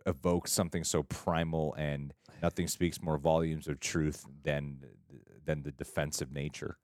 evokes 0.06 0.52
something 0.52 0.84
so 0.84 1.02
primal 1.02 1.74
and 1.74 2.14
nothing 2.42 2.68
speaks 2.68 3.02
more 3.02 3.18
volumes 3.18 3.66
of 3.68 3.80
truth 3.80 4.24
than 4.44 4.78
than 5.44 5.62
the 5.62 5.72
defensive 5.72 6.30
nature 6.32 6.78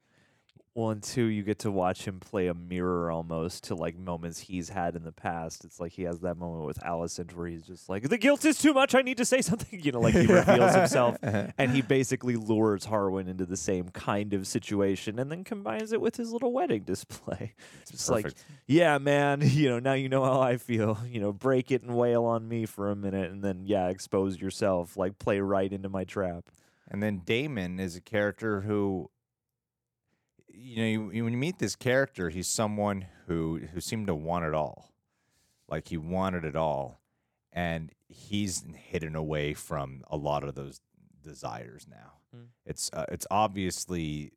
Well, 0.77 0.91
and 0.91 1.03
two, 1.03 1.25
you 1.25 1.43
get 1.43 1.61
to 1.61 1.71
watch 1.71 2.07
him 2.07 2.21
play 2.21 2.49
a 2.49 2.53
mirror 2.55 3.11
almost 3.11 3.65
to 3.65 3.75
like 3.75 3.97
moments 3.97 4.39
he's 4.41 4.69
had 4.69 4.95
in 4.95 5.05
the 5.05 5.11
past. 5.11 5.65
It's 5.65 5.81
like 5.81 5.93
he 5.93 6.03
has 6.03 6.21
that 6.21 6.37
moment 6.37 6.67
with 6.67 6.79
Alicent 6.81 7.35
where 7.35 7.47
he's 7.47 7.63
just 7.63 7.89
like, 7.89 8.11
"The 8.11 8.19
guilt 8.19 8.45
is 8.45 8.59
too 8.59 8.75
much. 8.75 8.95
I 8.95 9.01
need 9.01 9.17
to 9.17 9.25
say 9.25 9.41
something." 9.41 9.81
You 9.87 9.93
know, 9.93 10.01
like 10.01 10.15
he 10.15 10.27
reveals 10.27 10.75
himself, 10.75 11.17
and 11.23 11.71
he 11.71 11.81
basically 11.81 12.37
lures 12.37 12.85
Harwin 12.85 13.27
into 13.27 13.47
the 13.47 13.57
same 13.57 13.89
kind 13.89 14.35
of 14.35 14.47
situation, 14.47 15.19
and 15.19 15.33
then 15.33 15.45
combines 15.45 15.93
it 15.95 16.01
with 16.03 16.17
his 16.17 16.31
little 16.31 16.53
wedding 16.53 16.83
display. 16.83 17.55
It's 17.81 17.93
just 17.93 18.11
like, 18.11 18.35
yeah, 18.67 18.99
man, 18.99 19.41
you 19.43 19.71
know, 19.71 19.79
now 19.79 19.95
you 19.95 20.11
know 20.11 20.25
how 20.25 20.41
I 20.43 20.59
feel. 20.59 20.99
You 21.09 21.21
know, 21.21 21.33
break 21.33 21.71
it 21.71 21.85
and 21.85 21.97
wail 21.97 22.25
on 22.27 22.47
me 22.47 22.67
for 22.67 22.91
a 22.91 22.97
minute, 22.97 23.31
and 23.31 23.43
then 23.43 23.63
yeah, 23.65 23.89
expose 23.89 24.39
yourself. 24.39 24.95
Like 24.99 25.19
play 25.19 25.41
right 25.41 25.73
into 25.73 25.89
my 25.89 26.05
trap. 26.05 26.51
and 26.89 27.03
then 27.03 27.23
Daemon 27.25 27.81
is 27.81 27.97
a 27.97 28.01
character 28.03 28.61
who 28.61 29.09
you 30.59 30.77
know 30.77 30.85
you, 30.87 31.11
you- 31.13 31.25
when 31.25 31.33
you 31.33 31.39
meet 31.39 31.59
this 31.59 31.77
character 31.77 32.31
he's 32.31 32.49
someone 32.49 33.07
who 33.27 33.61
who 33.75 33.81
seemed 33.81 34.07
to 34.07 34.15
want 34.15 34.45
it 34.45 34.55
all. 34.55 34.93
Like 35.69 35.89
he 35.89 35.97
wanted 35.97 36.45
it 36.45 36.55
all 36.57 37.01
and 37.53 37.91
he's 38.09 38.65
hidden 38.75 39.17
away 39.17 39.53
from 39.55 40.05
a 40.09 40.17
lot 40.17 40.45
of 40.45 40.55
those 40.55 40.81
desires 41.23 41.87
now. 41.91 42.13
Mm. 42.37 42.47
it's 42.65 42.91
uh, 42.93 43.05
it's 43.11 43.27
obviously 43.31 44.31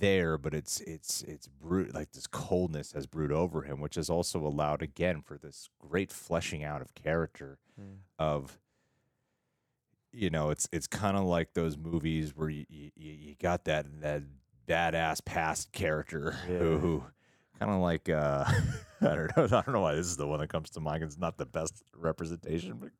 there, 0.00 0.36
but 0.38 0.52
it's 0.54 0.80
it's 0.80 1.22
it's 1.22 1.46
brute 1.46 1.94
like 1.94 2.10
this 2.12 2.26
coldness 2.26 2.92
has 2.92 3.06
brewed 3.06 3.30
over 3.32 3.62
him, 3.62 3.80
which 3.80 3.94
has 3.96 4.10
also 4.10 4.40
allowed 4.44 4.82
again 4.82 5.20
for 5.22 5.38
this 5.38 5.68
great 5.78 6.10
fleshing 6.10 6.64
out 6.64 6.80
of 6.82 6.94
character 6.94 7.58
of 8.18 8.58
you 10.12 10.30
know 10.30 10.50
it's 10.50 10.68
it's 10.72 10.86
kind 10.86 11.16
of 11.16 11.24
like 11.24 11.52
those 11.54 11.76
movies 11.76 12.34
where 12.34 12.48
you, 12.48 12.64
you 12.70 12.90
you 12.96 13.34
got 13.40 13.64
that 13.64 13.86
that 14.00 14.22
badass 14.66 15.24
past 15.24 15.72
character 15.72 16.36
Yeah. 16.48 16.58
who, 16.58 17.04
kind 17.58 17.72
of 17.72 17.80
like 17.80 18.08
uh 18.08 18.44
I 19.00 19.14
don't 19.14 19.36
know 19.36 19.44
I 19.44 19.62
don't 19.62 19.72
know 19.72 19.80
why 19.80 19.94
this 19.94 20.06
is 20.06 20.16
the 20.16 20.26
one 20.26 20.40
that 20.40 20.48
comes 20.48 20.70
to 20.70 20.80
mind. 20.80 21.02
It's 21.02 21.18
not 21.18 21.36
the 21.36 21.46
best 21.46 21.82
representation, 21.94 22.74
but 22.78 22.90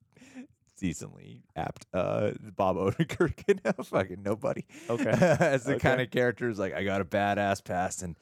decently 0.79 1.43
apt. 1.57 1.87
Uh, 1.95 2.33
Bob 2.55 2.77
Odenkirk 2.77 3.45
in 3.49 3.61
uh, 3.65 3.83
fucking 3.83 4.23
nobody. 4.23 4.65
Okay. 4.91 5.09
as 5.41 5.65
the 5.65 5.79
kind 5.79 5.95
Okay. 5.95 6.03
of 6.05 6.11
characters 6.11 6.59
like 6.59 6.75
I 6.75 6.85
got 6.85 7.01
a 7.01 7.05
badass 7.05 7.65
past 7.65 8.03
and 8.03 8.17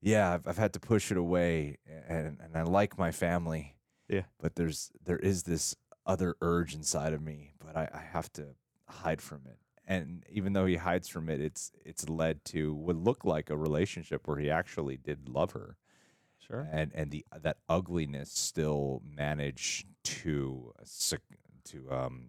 yeah, 0.00 0.32
I've, 0.34 0.46
I've 0.46 0.58
had 0.58 0.72
to 0.74 0.80
push 0.80 1.10
it 1.10 1.16
away 1.16 1.76
and 2.08 2.38
and 2.42 2.56
I 2.56 2.62
like 2.62 2.98
my 2.98 3.10
family. 3.10 3.76
Yeah. 4.08 4.22
But 4.40 4.56
there's 4.56 4.90
there 5.04 5.18
is 5.18 5.42
this 5.42 5.74
other 6.06 6.34
urge 6.40 6.74
inside 6.74 7.12
of 7.12 7.20
me, 7.20 7.52
but 7.62 7.76
I, 7.76 7.88
I 7.92 8.00
have 8.12 8.32
to 8.34 8.54
hide 8.88 9.20
from 9.20 9.42
it. 9.44 9.58
And 9.90 10.22
even 10.30 10.52
though 10.52 10.66
he 10.66 10.76
hides 10.76 11.08
from 11.08 11.30
it, 11.30 11.40
it's 11.40 11.72
it's 11.84 12.08
led 12.10 12.44
to 12.46 12.74
what 12.74 12.94
looked 12.94 13.24
like 13.24 13.48
a 13.48 13.56
relationship 13.56 14.28
where 14.28 14.36
he 14.38 14.50
actually 14.50 14.98
did 14.98 15.28
love 15.28 15.52
her. 15.52 15.76
Sure. 16.46 16.68
and 16.72 16.92
and 16.94 17.10
the 17.10 17.24
that 17.42 17.56
ugliness 17.68 18.30
still 18.30 19.02
managed 19.04 19.86
to 20.04 20.72
to 21.64 21.90
um 21.90 22.28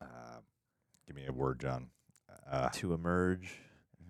uh 0.00 0.38
give 1.06 1.14
me 1.16 1.26
a 1.26 1.32
word 1.32 1.60
john. 1.60 1.88
Uh 2.50 2.68
To 2.70 2.94
emerge, 2.94 3.54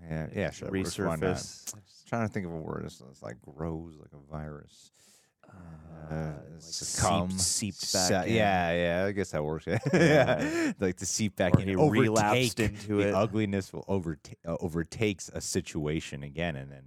yeah 0.08 0.28
yeah 0.34 0.50
sure 0.50 0.70
resurface. 0.70 1.74
trying 2.06 2.26
to 2.26 2.32
think 2.32 2.46
of 2.46 2.52
a 2.52 2.56
word. 2.58 2.84
It's, 2.86 3.02
it's 3.10 3.22
like 3.22 3.36
grows 3.42 3.96
like 3.98 4.12
a 4.14 4.30
virus 4.30 4.90
Uh, 5.48 6.14
uh, 6.14 6.32
like 6.52 6.60
seeped, 6.60 7.40
seeped 7.40 7.78
se- 7.80 8.10
back. 8.10 8.26
in. 8.28 8.34
yeah 8.34 8.72
yeah 9.00 9.04
i 9.06 9.12
guess 9.12 9.30
that 9.30 9.42
works 9.44 9.66
yeah, 9.68 9.78
Yeah. 9.92 10.72
like 10.78 10.96
to 10.98 11.06
seep 11.06 11.34
back 11.36 11.56
Or 11.56 11.60
in 11.62 11.76
overtake, 11.78 12.02
relapsed 12.02 12.60
into 12.60 12.96
the 12.98 13.08
it. 13.08 13.14
ugliness 13.14 13.72
will 13.72 13.84
overtake 13.88 14.38
uh, 14.46 14.56
overtakes 14.60 15.28
a 15.34 15.40
situation 15.40 16.22
again 16.22 16.54
and 16.56 16.70
then 16.70 16.84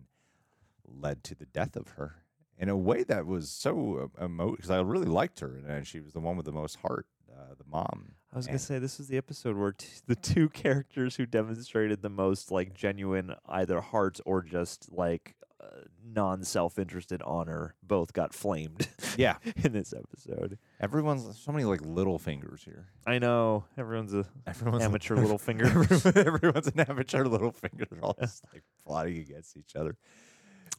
led 0.85 1.23
to 1.25 1.35
the 1.35 1.45
death 1.47 1.75
of 1.75 1.89
her 1.89 2.15
in 2.57 2.69
a 2.69 2.77
way 2.77 3.03
that 3.03 3.25
was 3.25 3.49
so 3.49 4.09
emotional 4.19 4.55
because 4.55 4.69
I 4.71 4.79
really 4.81 5.05
liked 5.07 5.39
her 5.41 5.61
and 5.67 5.85
she 5.87 5.99
was 5.99 6.13
the 6.13 6.19
one 6.19 6.35
with 6.35 6.45
the 6.45 6.51
most 6.51 6.75
heart, 6.77 7.05
uh, 7.31 7.53
the 7.57 7.63
mom. 7.69 8.13
I 8.33 8.37
was 8.37 8.47
gonna 8.47 8.59
say 8.59 8.79
this 8.79 8.97
was 8.97 9.07
the 9.07 9.17
episode 9.17 9.55
where 9.57 9.71
t- 9.71 9.87
the 10.07 10.15
two 10.15 10.49
characters 10.63 11.15
who 11.15 11.25
demonstrated 11.25 12.01
the 12.01 12.09
most 12.09 12.51
like 12.51 12.73
genuine 12.73 13.33
either 13.47 13.79
heart 13.81 14.19
or 14.25 14.41
just 14.41 14.91
like 14.91 15.35
uh, 15.61 15.65
non-self-interested 16.05 17.21
honor 17.23 17.75
both 17.83 18.13
got 18.13 18.33
flamed 18.33 18.87
Yeah, 19.17 19.37
in 19.63 19.73
this 19.73 19.93
episode. 19.93 20.57
everyone's 20.79 21.37
so 21.39 21.51
many 21.51 21.65
like 21.65 21.81
little 21.81 22.17
fingers 22.19 22.63
here. 22.63 22.87
I 23.05 23.19
know 23.19 23.65
everyone's 23.77 24.13
a 24.13 24.25
Everyone's 24.47 24.83
amateur 24.83 25.15
little 25.23 25.37
finger. 25.37 25.65
Everyone's 25.67 26.67
an 26.67 26.79
amateur 26.79 27.25
little 27.25 27.51
finger, 27.51 27.85
They're 27.91 28.03
all 28.03 28.15
just 28.19 28.43
like 28.53 28.63
plotting 28.85 29.17
against 29.17 29.57
each 29.57 29.75
other. 29.75 29.97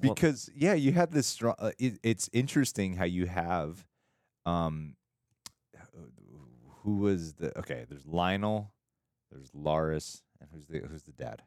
Well- 0.03 0.15
Because 0.15 0.49
yeah, 0.55 0.75
you 0.75 0.93
have 0.93 1.11
this 1.11 1.27
strong. 1.27 1.55
Uh, 1.59 1.73
it, 1.79 1.99
it's 2.03 2.31
interesting 2.33 2.97
how 2.97 3.05
you 3.05 3.27
have, 3.27 3.87
um, 4.47 4.97
who 6.83 6.97
was 6.99 7.35
the 7.35 7.57
okay? 7.59 7.85
There's 7.89 8.05
Lyonel, 8.05 8.69
there's 9.31 9.51
Larys, 9.51 10.23
and 10.41 10.49
who's 10.53 10.67
the 10.67 10.79
who's 10.89 11.03
the 11.03 11.13
dad? 11.13 11.43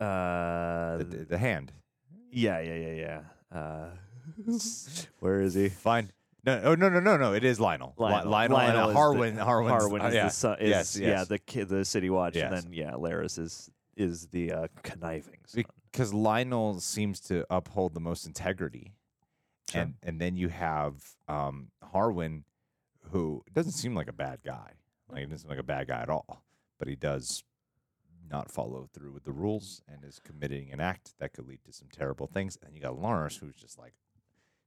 Uh, 0.00 0.98
The, 0.98 1.04
the, 1.04 1.24
the 1.24 1.38
hand. 1.38 1.72
Yeah, 2.30 2.60
yeah, 2.60 2.74
yeah, 2.74 3.20
yeah. 3.52 3.58
Uh, 3.58 3.90
where 5.20 5.40
is 5.40 5.54
he? 5.54 5.68
Fine. 5.68 6.12
No, 6.44 6.60
oh, 6.64 6.74
no, 6.74 6.88
no, 6.88 7.00
no, 7.00 7.16
no. 7.16 7.32
It 7.34 7.44
is 7.44 7.58
Lyonel. 7.58 7.96
Lyonel. 7.96 8.24
Lyonel, 8.24 8.48
Lyonel 8.48 8.68
and 8.68 8.88
is 8.88 8.94
the- 8.94 9.00
Harwin. 9.00 9.36
Harwin's- 9.38 9.82
Harwin 9.84 10.02
uh, 10.02 10.06
is 10.08 10.14
yeah. 10.14 10.24
the 10.24 10.30
son. 10.30 10.56
Is, 10.60 10.68
Yes, 10.70 10.96
Yeah, 10.98 11.24
the 11.24 11.38
kid, 11.38 11.68
the 11.68 11.84
city 11.84 12.10
watch, 12.10 12.36
Yes. 12.36 12.52
and 12.52 12.56
then 12.64 12.72
yeah, 12.72 12.92
Larys 12.92 13.38
is 13.38 13.70
is 13.96 14.28
the 14.28 14.52
uh, 14.52 14.66
conniving. 14.82 15.40
Son. 15.46 15.64
because 15.90 16.12
Lyonel 16.12 16.80
seems 16.80 17.18
to 17.20 17.44
uphold 17.50 17.94
the 17.94 18.00
most 18.00 18.26
integrity, 18.26 18.92
Sure. 19.70 19.82
and 19.82 19.94
and 20.02 20.20
then 20.20 20.36
you 20.36 20.48
have 20.48 21.02
um, 21.26 21.68
Harwin, 21.92 22.44
who 23.10 23.42
doesn't 23.52 23.72
seem 23.72 23.94
like 23.94 24.08
a 24.08 24.12
bad 24.12 24.38
guy. 24.44 24.72
Like 25.10 25.20
he 25.20 25.24
doesn't 25.26 25.38
seem 25.38 25.50
like 25.50 25.58
a 25.58 25.64
bad 25.64 25.88
guy 25.88 26.00
at 26.02 26.08
all, 26.10 26.44
but 26.78 26.86
he 26.88 26.94
does 26.94 27.42
not 28.30 28.50
follow 28.50 28.88
through 28.92 29.12
with 29.12 29.24
the 29.24 29.32
rules 29.32 29.82
and 29.88 30.04
is 30.04 30.18
committing 30.18 30.70
an 30.72 30.80
act 30.80 31.14
that 31.18 31.32
could 31.32 31.46
lead 31.48 31.60
to 31.64 31.72
some 31.72 31.88
terrible 31.92 32.26
things. 32.26 32.58
And 32.64 32.74
you 32.74 32.80
got 32.82 32.98
Lawrence, 32.98 33.36
who's 33.36 33.54
just 33.54 33.78
like 33.78 33.94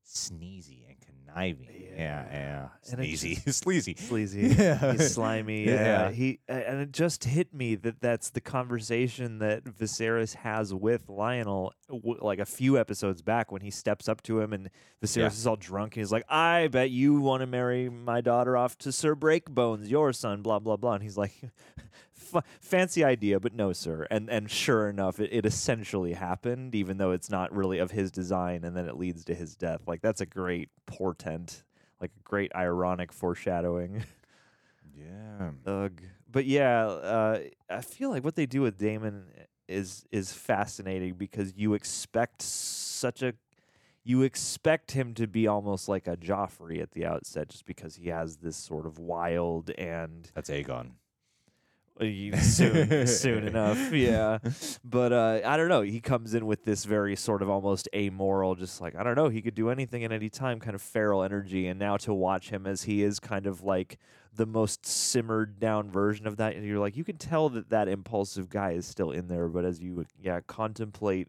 sneezy 0.05 0.83
and 0.89 0.97
conniving. 0.99 1.67
Yeah, 1.95 2.25
yeah, 2.31 2.67
it 2.83 2.97
sneezy, 2.97 3.43
just- 3.45 3.59
sleazy. 3.63 3.95
sleazy. 3.95 4.41
Yeah. 4.61 4.93
He's 4.93 5.13
slimy. 5.13 5.65
Yeah. 5.65 5.73
Yeah. 6.07 6.11
He 6.11 6.39
and 6.47 6.81
it 6.81 6.91
just 6.91 7.23
hit 7.23 7.53
me 7.53 7.75
that 7.75 8.01
that's 8.01 8.31
the 8.31 8.41
conversation 8.41 9.37
that 9.39 9.63
Viserys 9.63 10.33
has 10.35 10.73
with 10.73 11.07
Lyonel, 11.07 11.69
w- 11.87 12.17
like 12.21 12.39
a 12.39 12.45
few 12.45 12.77
episodes 12.79 13.21
back 13.21 13.51
when 13.51 13.61
he 13.61 13.69
steps 13.69 14.09
up 14.09 14.21
to 14.23 14.39
him 14.41 14.53
and 14.53 14.69
Viserys 15.03 15.17
Yeah. 15.17 15.27
is 15.27 15.47
all 15.47 15.55
drunk. 15.55 15.95
And 15.95 16.01
he's 16.01 16.11
like, 16.11 16.25
"I 16.27 16.67
bet 16.67 16.89
you 16.89 17.21
want 17.21 17.41
to 17.41 17.47
marry 17.47 17.87
my 17.89 18.21
daughter 18.21 18.57
off 18.57 18.77
to 18.79 18.91
Sir 18.91 19.15
Breakbones, 19.15 19.89
your 19.89 20.11
son." 20.13 20.41
Blah 20.41 20.59
blah 20.59 20.77
blah. 20.77 20.93
And 20.93 21.03
he's 21.03 21.17
like. 21.17 21.33
"F- 22.33 22.43
Fancy 22.61 23.03
idea, 23.03 23.39
but 23.39 23.53
no, 23.53 23.73
sir. 23.73 24.07
And 24.11 24.29
and 24.29 24.49
sure 24.49 24.89
enough, 24.89 25.19
it, 25.19 25.29
it 25.31 25.45
essentially 25.45 26.13
happened, 26.13 26.75
even 26.75 26.97
though 26.97 27.11
it's 27.11 27.29
not 27.29 27.53
really 27.55 27.79
of 27.79 27.91
his 27.91 28.11
design, 28.11 28.63
and 28.63 28.75
then 28.75 28.87
it 28.87 28.97
leads 28.97 29.25
to 29.25 29.35
his 29.35 29.55
death. 29.55 29.81
Like 29.87 30.01
that's 30.01 30.21
a 30.21 30.25
great 30.25 30.69
portent, 30.85 31.63
like 31.99 32.11
a 32.17 32.23
great 32.23 32.51
ironic 32.55 33.11
foreshadowing. 33.11 34.03
Yeah. 34.93 35.51
Ugh. 35.65 36.01
But 36.31 36.45
yeah, 36.45 36.85
uh, 36.85 37.39
I 37.69 37.81
feel 37.81 38.09
like 38.09 38.23
what 38.23 38.35
they 38.35 38.45
do 38.45 38.61
with 38.61 38.77
Daemon 38.77 39.25
is 39.67 40.05
is 40.11 40.31
fascinating 40.31 41.15
because 41.15 41.53
you 41.55 41.73
expect 41.73 42.41
such 42.41 43.21
a 43.21 43.33
you 44.03 44.23
expect 44.23 44.91
him 44.91 45.13
to 45.13 45.27
be 45.27 45.47
almost 45.47 45.87
like 45.87 46.07
a 46.07 46.17
Joffrey 46.17 46.81
at 46.81 46.91
the 46.91 47.05
outset, 47.05 47.49
just 47.49 47.65
because 47.65 47.95
he 47.95 48.09
has 48.09 48.37
this 48.37 48.57
sort 48.57 48.85
of 48.85 48.97
wild 48.99 49.69
and 49.71 50.29
That's 50.33 50.49
Aegon. 50.49 50.91
Soon 52.01 53.07
soon 53.07 53.47
enough, 53.47 53.91
yeah. 53.91 54.39
But 54.83 55.13
uh, 55.13 55.41
I 55.45 55.57
don't 55.57 55.69
know. 55.69 55.81
He 55.81 55.99
comes 55.99 56.33
in 56.33 56.45
with 56.45 56.65
this 56.65 56.85
very 56.85 57.15
sort 57.15 57.41
of 57.41 57.49
almost 57.49 57.87
amoral, 57.93 58.55
just 58.55 58.81
like 58.81 58.95
I 58.95 59.03
don't 59.03 59.15
know. 59.15 59.29
He 59.29 59.41
could 59.41 59.55
do 59.55 59.69
anything 59.69 60.03
at 60.03 60.11
any 60.11 60.29
time, 60.29 60.59
kind 60.59 60.75
of 60.75 60.81
feral 60.81 61.23
energy. 61.23 61.67
And 61.67 61.79
now 61.79 61.97
to 61.97 62.13
watch 62.13 62.49
him 62.49 62.65
as 62.65 62.83
he 62.83 63.03
is 63.03 63.19
kind 63.19 63.45
of 63.45 63.63
like 63.63 63.97
the 64.33 64.45
most 64.45 64.85
simmered 64.85 65.59
down 65.59 65.91
version 65.91 66.25
of 66.25 66.37
that, 66.37 66.55
and 66.55 66.65
you're 66.65 66.79
like, 66.79 66.97
you 66.97 67.03
can 67.03 67.17
tell 67.17 67.49
that 67.49 67.69
that 67.69 67.87
impulsive 67.87 68.49
guy 68.49 68.71
is 68.71 68.85
still 68.85 69.11
in 69.11 69.27
there. 69.27 69.47
But 69.47 69.65
as 69.65 69.79
you 69.79 70.05
yeah 70.21 70.39
contemplate. 70.47 71.27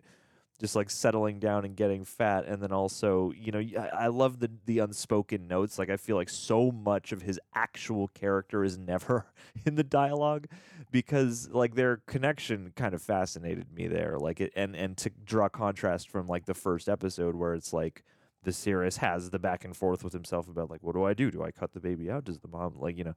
Just 0.63 0.77
like 0.77 0.89
settling 0.89 1.41
down 1.41 1.67
and 1.67 1.77
getting 1.77 2.05
fat, 2.05 2.47
and 2.47 2.63
then 2.63 2.73
also, 2.73 3.33
you 3.33 3.53
know, 3.53 3.63
I 3.93 4.07
love 4.07 4.39
the 4.39 4.51
the 4.65 4.79
unspoken 4.79 5.47
notes. 5.49 5.79
Like 5.79 5.91
I 5.91 5.99
feel 5.99 6.17
like 6.17 6.31
so 6.31 6.71
much 6.71 7.13
of 7.13 7.21
his 7.21 7.39
actual 7.55 8.09
character 8.09 8.65
is 8.65 8.79
never 8.79 9.27
in 9.67 9.75
the 9.75 9.83
dialogue, 9.83 10.47
because 10.93 11.49
like 11.51 11.75
their 11.75 11.97
connection 12.07 12.73
kind 12.77 12.95
of 12.95 13.03
fascinated 13.03 13.67
me 13.75 13.89
there 13.89 14.19
like 14.19 14.41
it 14.41 14.53
and 14.55 14.77
and 14.77 14.97
to 14.99 15.11
draw 15.25 15.49
contrast 15.49 16.09
from 16.09 16.29
like 16.29 16.45
the 16.45 16.55
first 16.55 16.89
episode 16.89 17.35
where 17.35 17.55
it's 17.55 17.73
like 17.73 18.05
Viserys 18.47 18.99
has 18.99 19.31
the 19.31 19.39
back 19.39 19.65
and 19.65 19.77
forth 19.77 20.05
with 20.05 20.13
himself 20.13 20.49
about 20.49 20.71
like 20.71 20.83
what 20.83 20.95
do 20.95 21.05
I 21.05 21.15
do 21.15 21.31
do 21.31 21.43
I 21.43 21.51
cut 21.51 21.73
the 21.73 21.81
baby 21.81 22.11
out 22.11 22.25
does 22.25 22.39
the 22.39 22.49
mom 22.49 22.75
like 22.79 22.97
you 22.99 23.05
know 23.05 23.15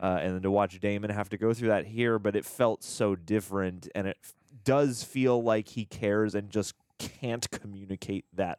uh, 0.00 0.18
and 0.22 0.34
then 0.34 0.42
to 0.42 0.50
watch 0.50 0.78
Daemon 0.80 1.10
have 1.10 1.28
to 1.30 1.36
go 1.36 1.52
through 1.52 1.68
that 1.68 1.86
here 1.86 2.18
but 2.18 2.36
it 2.36 2.44
felt 2.44 2.82
so 2.82 3.16
different 3.16 3.88
and 3.94 4.06
it 4.06 4.18
f- 4.22 4.34
does 4.64 5.02
feel 5.02 5.42
like 5.42 5.68
he 5.68 5.84
cares 5.84 6.34
and 6.34 6.50
just 6.50 6.74
can't 6.98 7.50
communicate 7.50 8.24
that 8.32 8.58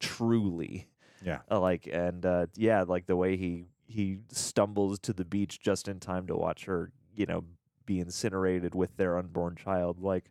truly 0.00 0.88
Yeah. 1.24 1.40
uh, 1.50 1.60
like 1.60 1.88
and 1.92 2.24
uh, 2.26 2.46
yeah 2.56 2.82
like 2.82 3.06
the 3.06 3.16
way 3.16 3.36
he 3.36 3.66
he 3.86 4.18
stumbles 4.30 4.98
to 5.00 5.12
the 5.12 5.24
beach 5.24 5.60
just 5.60 5.86
in 5.88 6.00
time 6.00 6.26
to 6.26 6.34
watch 6.36 6.64
her 6.64 6.90
you 7.14 7.26
know 7.26 7.44
be 7.86 8.00
incinerated 8.00 8.74
with 8.74 8.96
their 8.96 9.16
unborn 9.18 9.56
child 9.56 10.00
like 10.00 10.30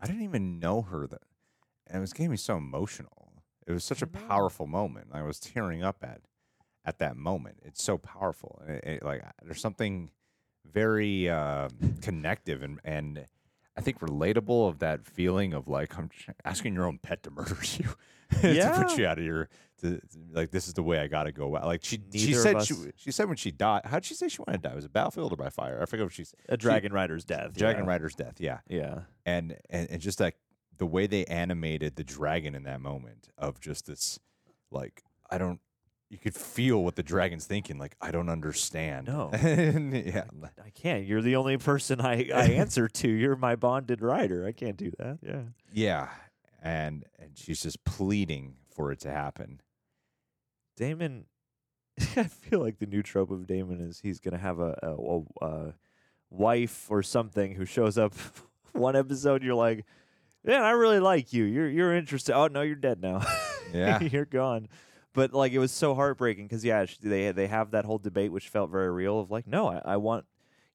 I 0.00 0.06
didn't 0.06 0.22
even 0.22 0.58
know 0.58 0.82
her 0.82 1.06
that, 1.06 1.22
and 1.86 1.98
it 1.98 2.00
was 2.00 2.12
getting 2.12 2.30
me 2.30 2.36
so 2.36 2.56
emotional. 2.56 3.32
It 3.66 3.72
was 3.72 3.84
such 3.84 4.02
a 4.02 4.06
powerful 4.06 4.66
moment. 4.66 5.08
I 5.12 5.22
was 5.22 5.38
tearing 5.40 5.82
up 5.82 5.98
at 6.02 6.20
at 6.84 6.98
that 6.98 7.16
moment. 7.16 7.60
It's 7.62 7.82
so 7.82 7.96
powerful. 7.96 8.60
It, 8.66 8.84
it- 8.84 9.02
like 9.04 9.22
there's 9.42 9.60
something 9.60 10.10
very 10.70 11.28
uh, 11.30 11.68
connective 12.02 12.62
and 12.62 12.80
and 12.84 13.26
I 13.76 13.80
think 13.80 13.98
relatable 14.00 14.68
of 14.68 14.78
that 14.80 15.04
feeling 15.04 15.52
of 15.52 15.66
like 15.68 15.96
I'm 15.98 16.10
asking 16.44 16.74
your 16.74 16.86
own 16.86 16.98
pet 16.98 17.22
to 17.24 17.30
murder 17.30 17.56
you 17.78 17.88
to 18.40 18.84
put 18.86 18.96
you 18.98 19.06
out 19.06 19.18
of 19.18 19.24
your 19.24 19.48
to, 19.80 20.00
like 20.32 20.50
this 20.50 20.66
is 20.68 20.74
the 20.74 20.82
way 20.82 20.98
I 21.00 21.08
got 21.08 21.24
to 21.24 21.32
go 21.32 21.56
out. 21.56 21.64
Like 21.66 21.84
she 21.84 22.00
she 22.12 22.26
Neither 22.26 22.38
of 22.38 22.42
said 22.42 22.56
us- 22.56 22.66
she 22.66 22.74
she 22.96 23.10
said 23.10 23.26
when 23.28 23.36
she 23.36 23.50
died. 23.50 23.82
How 23.84 23.96
did 23.98 24.04
she 24.06 24.14
say 24.14 24.28
she 24.28 24.40
wanted 24.46 24.62
to 24.62 24.68
die? 24.68 24.74
Was 24.74 24.84
it 24.84 24.92
battlefield 24.92 25.32
or 25.32 25.36
by 25.36 25.50
fire? 25.50 25.78
I 25.82 25.86
forget 25.86 26.06
what 26.06 26.12
she's 26.12 26.34
A 26.48 26.56
dragon 26.56 26.92
rider's 26.92 27.24
death. 27.24 27.54
Dragon 27.56 27.84
yeah. 27.84 27.90
Rider's 27.90 28.14
death. 28.14 28.34
Yeah, 28.40 28.58
Yeah. 28.68 29.00
and 29.26 29.56
and 29.70 29.90
and 29.90 30.00
just 30.00 30.20
like 30.20 30.36
the 30.78 30.86
way 30.86 31.06
they 31.06 31.24
animated 31.26 31.96
the 31.96 32.04
dragon 32.04 32.54
in 32.54 32.64
that 32.64 32.80
moment 32.80 33.28
of 33.38 33.60
just 33.60 33.86
this 33.86 34.18
like 34.70 35.02
I 35.30 35.38
don't. 35.38 35.60
You 36.10 36.18
could 36.18 36.34
feel 36.34 36.84
what 36.84 36.94
the 36.96 37.02
dragon's 37.02 37.46
thinking. 37.46 37.78
Like 37.78 37.96
I 38.00 38.10
don't 38.12 38.28
understand. 38.28 39.08
No. 39.08 39.30
Yeah. 40.04 40.24
I 40.64 40.70
can't. 40.74 41.04
You're 41.06 41.22
the 41.22 41.36
only 41.36 41.56
person 41.56 42.00
I, 42.00 42.28
I 42.32 42.44
answer 42.52 42.88
to. 42.88 43.08
You're 43.08 43.36
my 43.36 43.56
bonded 43.56 44.00
rider. 44.02 44.46
I 44.46 44.52
can't 44.52 44.76
do 44.76 44.92
that. 44.98 45.18
Yeah. 45.22 45.42
Yeah, 45.72 46.08
and 46.62 47.04
and 47.18 47.30
she's 47.36 47.62
just 47.62 47.84
pleading 47.84 48.54
for 48.74 48.92
it 48.92 49.00
to 49.00 49.10
happen. 49.10 49.60
Daemon, 50.76 51.24
I 52.16 52.24
feel 52.24 52.60
like 52.60 52.78
the 52.78 52.86
new 52.86 53.02
trope 53.02 53.30
of 53.30 53.46
Daemon 53.46 53.80
is 53.80 54.00
he's 54.00 54.20
gonna 54.20 54.38
have 54.38 54.60
a 54.60 54.78
a, 54.82 54.94
a, 54.94 55.46
a 55.46 55.74
wife 56.30 56.86
or 56.90 57.02
something 57.02 57.54
who 57.54 57.64
shows 57.64 57.96
up 57.98 58.14
one 58.72 58.94
episode. 58.96 59.42
You're 59.42 59.54
like, 59.54 59.84
man, 60.44 60.62
I 60.62 60.72
really 60.72 61.00
like 61.00 61.32
you. 61.32 61.44
You're 61.44 61.68
you're 61.68 61.94
interested. 61.96 62.34
Oh 62.34 62.46
no, 62.48 62.62
you're 62.62 62.76
dead 62.76 63.00
now. 63.00 63.22
Yeah. 63.72 64.00
you're 64.00 64.24
gone. 64.26 64.68
But 65.14 65.32
like 65.32 65.52
it 65.52 65.58
was 65.60 65.72
so 65.72 65.94
heartbreaking 65.94 66.46
because 66.46 66.64
yeah, 66.64 66.84
they 67.00 67.32
they 67.32 67.46
have 67.46 67.70
that 67.70 67.86
whole 67.86 67.98
debate 67.98 68.32
which 68.32 68.48
felt 68.50 68.70
very 68.70 68.90
real 68.90 69.18
of 69.20 69.30
like, 69.30 69.46
no, 69.46 69.68
I, 69.68 69.80
I 69.84 69.96
want. 69.96 70.26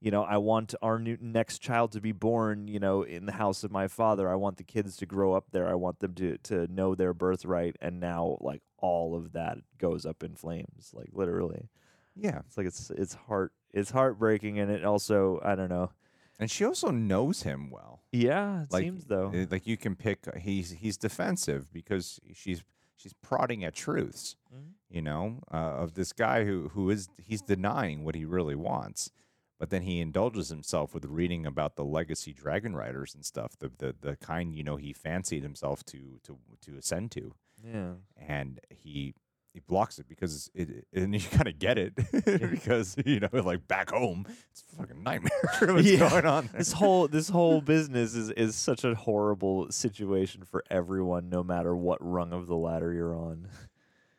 You 0.01 0.11
know, 0.11 0.23
I 0.23 0.37
want 0.37 0.73
our 0.81 0.97
new 0.97 1.17
next 1.19 1.59
child 1.59 1.91
to 1.91 1.99
be 1.99 2.13
born, 2.13 2.69
you 2.69 2.79
know, 2.79 3.03
in 3.03 3.25
the 3.25 3.33
house 3.33 3.65
of 3.65 3.71
my 3.71 3.89
father. 3.89 4.29
I 4.29 4.35
want 4.35 4.55
the 4.55 4.63
kids 4.63 4.95
to 4.95 5.05
grow 5.05 5.33
up 5.33 5.47
there. 5.51 5.67
I 5.67 5.73
want 5.73 5.99
them 5.99 6.13
to 6.15 6.37
to 6.43 6.67
know 6.67 6.95
their 6.95 7.13
birthright. 7.13 7.75
And 7.81 7.99
now, 7.99 8.37
like 8.39 8.61
all 8.77 9.13
of 9.13 9.33
that 9.33 9.57
goes 9.77 10.05
up 10.05 10.23
in 10.23 10.35
flames, 10.35 10.91
like 10.93 11.09
literally. 11.11 11.67
Yeah, 12.15 12.39
It's 12.47 12.55
like 12.57 12.65
it's 12.67 12.89
it's 12.91 13.13
heart 13.13 13.51
it's 13.73 13.91
heartbreaking, 13.91 14.57
and 14.57 14.71
it 14.71 14.85
also 14.85 15.41
I 15.43 15.55
don't 15.55 15.69
know. 15.69 15.91
and 16.39 16.49
she 16.49 16.63
also 16.63 16.91
knows 16.91 17.43
him 17.43 17.69
well. 17.69 18.01
Yeah, 18.13 18.61
it 18.63 18.71
Like, 18.71 18.83
seems 18.85 19.03
though. 19.03 19.33
Uh, 19.35 19.47
Like 19.51 19.67
you 19.67 19.75
can 19.75 19.97
pick. 19.97 20.19
He's 20.37 20.71
he's 20.71 20.95
defensive 20.95 21.73
because 21.73 22.21
she's 22.33 22.63
she's 22.99 23.13
prodding 23.21 23.63
at 23.63 23.73
truths. 23.73 24.35
Mhm. 24.53 24.73
You 24.89 25.01
know, 25.03 25.41
uh, 25.53 25.57
of 25.83 25.93
this 25.93 26.13
guy 26.13 26.45
who 26.45 26.69
who 26.69 26.89
is 26.89 27.09
he's 27.17 27.41
denying 27.41 28.03
what 28.03 28.15
he 28.15 28.25
really 28.25 28.55
wants, 28.55 29.11
but 29.59 29.69
then 29.69 29.83
he 29.83 29.99
indulges 30.01 30.49
himself 30.49 30.93
with 30.93 31.05
reading 31.05 31.45
about 31.45 31.75
the 31.75 31.85
legacy 31.85 32.33
dragon 32.33 32.75
riders 32.75 33.13
and 33.15 33.23
stuff. 33.25 33.57
The 33.57 33.69
the 33.77 33.95
the 33.99 34.15
kind 34.17 34.53
you 34.55 34.63
know 34.63 34.77
he 34.77 34.93
fancied 34.93 35.43
himself 35.43 35.83
to 35.85 36.19
to 36.23 36.37
to 36.61 36.77
ascend 36.77 37.11
to. 37.11 37.33
yeah, 37.63 37.93
and 38.15 38.59
he 38.69 39.13
he 39.53 39.59
blocks 39.61 39.97
it 39.99 40.07
because 40.07 40.49
it 40.53 40.85
and 40.93 41.13
you 41.21 41.21
kind 41.21 41.47
of 41.47 41.57
get 41.59 41.77
it 41.77 41.93
because 42.51 42.95
you 43.05 43.19
know 43.19 43.29
like 43.33 43.67
back 43.67 43.89
home 43.91 44.25
it's 44.51 44.63
a 44.73 44.75
fucking 44.77 45.01
nightmare 45.03 45.31
what's 45.73 45.87
Yeah. 45.87 46.09
going 46.09 46.25
on 46.25 46.49
there. 46.51 46.59
this 46.59 46.71
whole 46.73 47.07
this 47.07 47.29
whole 47.29 47.59
business 47.61 48.15
is 48.15 48.29
is 48.31 48.55
such 48.55 48.83
a 48.83 48.93
horrible 48.95 49.71
situation 49.71 50.43
for 50.43 50.63
everyone, 50.69 51.29
no 51.29 51.43
matter 51.43 51.75
what 51.75 51.97
rung 52.01 52.31
of 52.33 52.47
the 52.47 52.55
ladder 52.55 52.93
you're 52.93 53.15
on. 53.15 53.47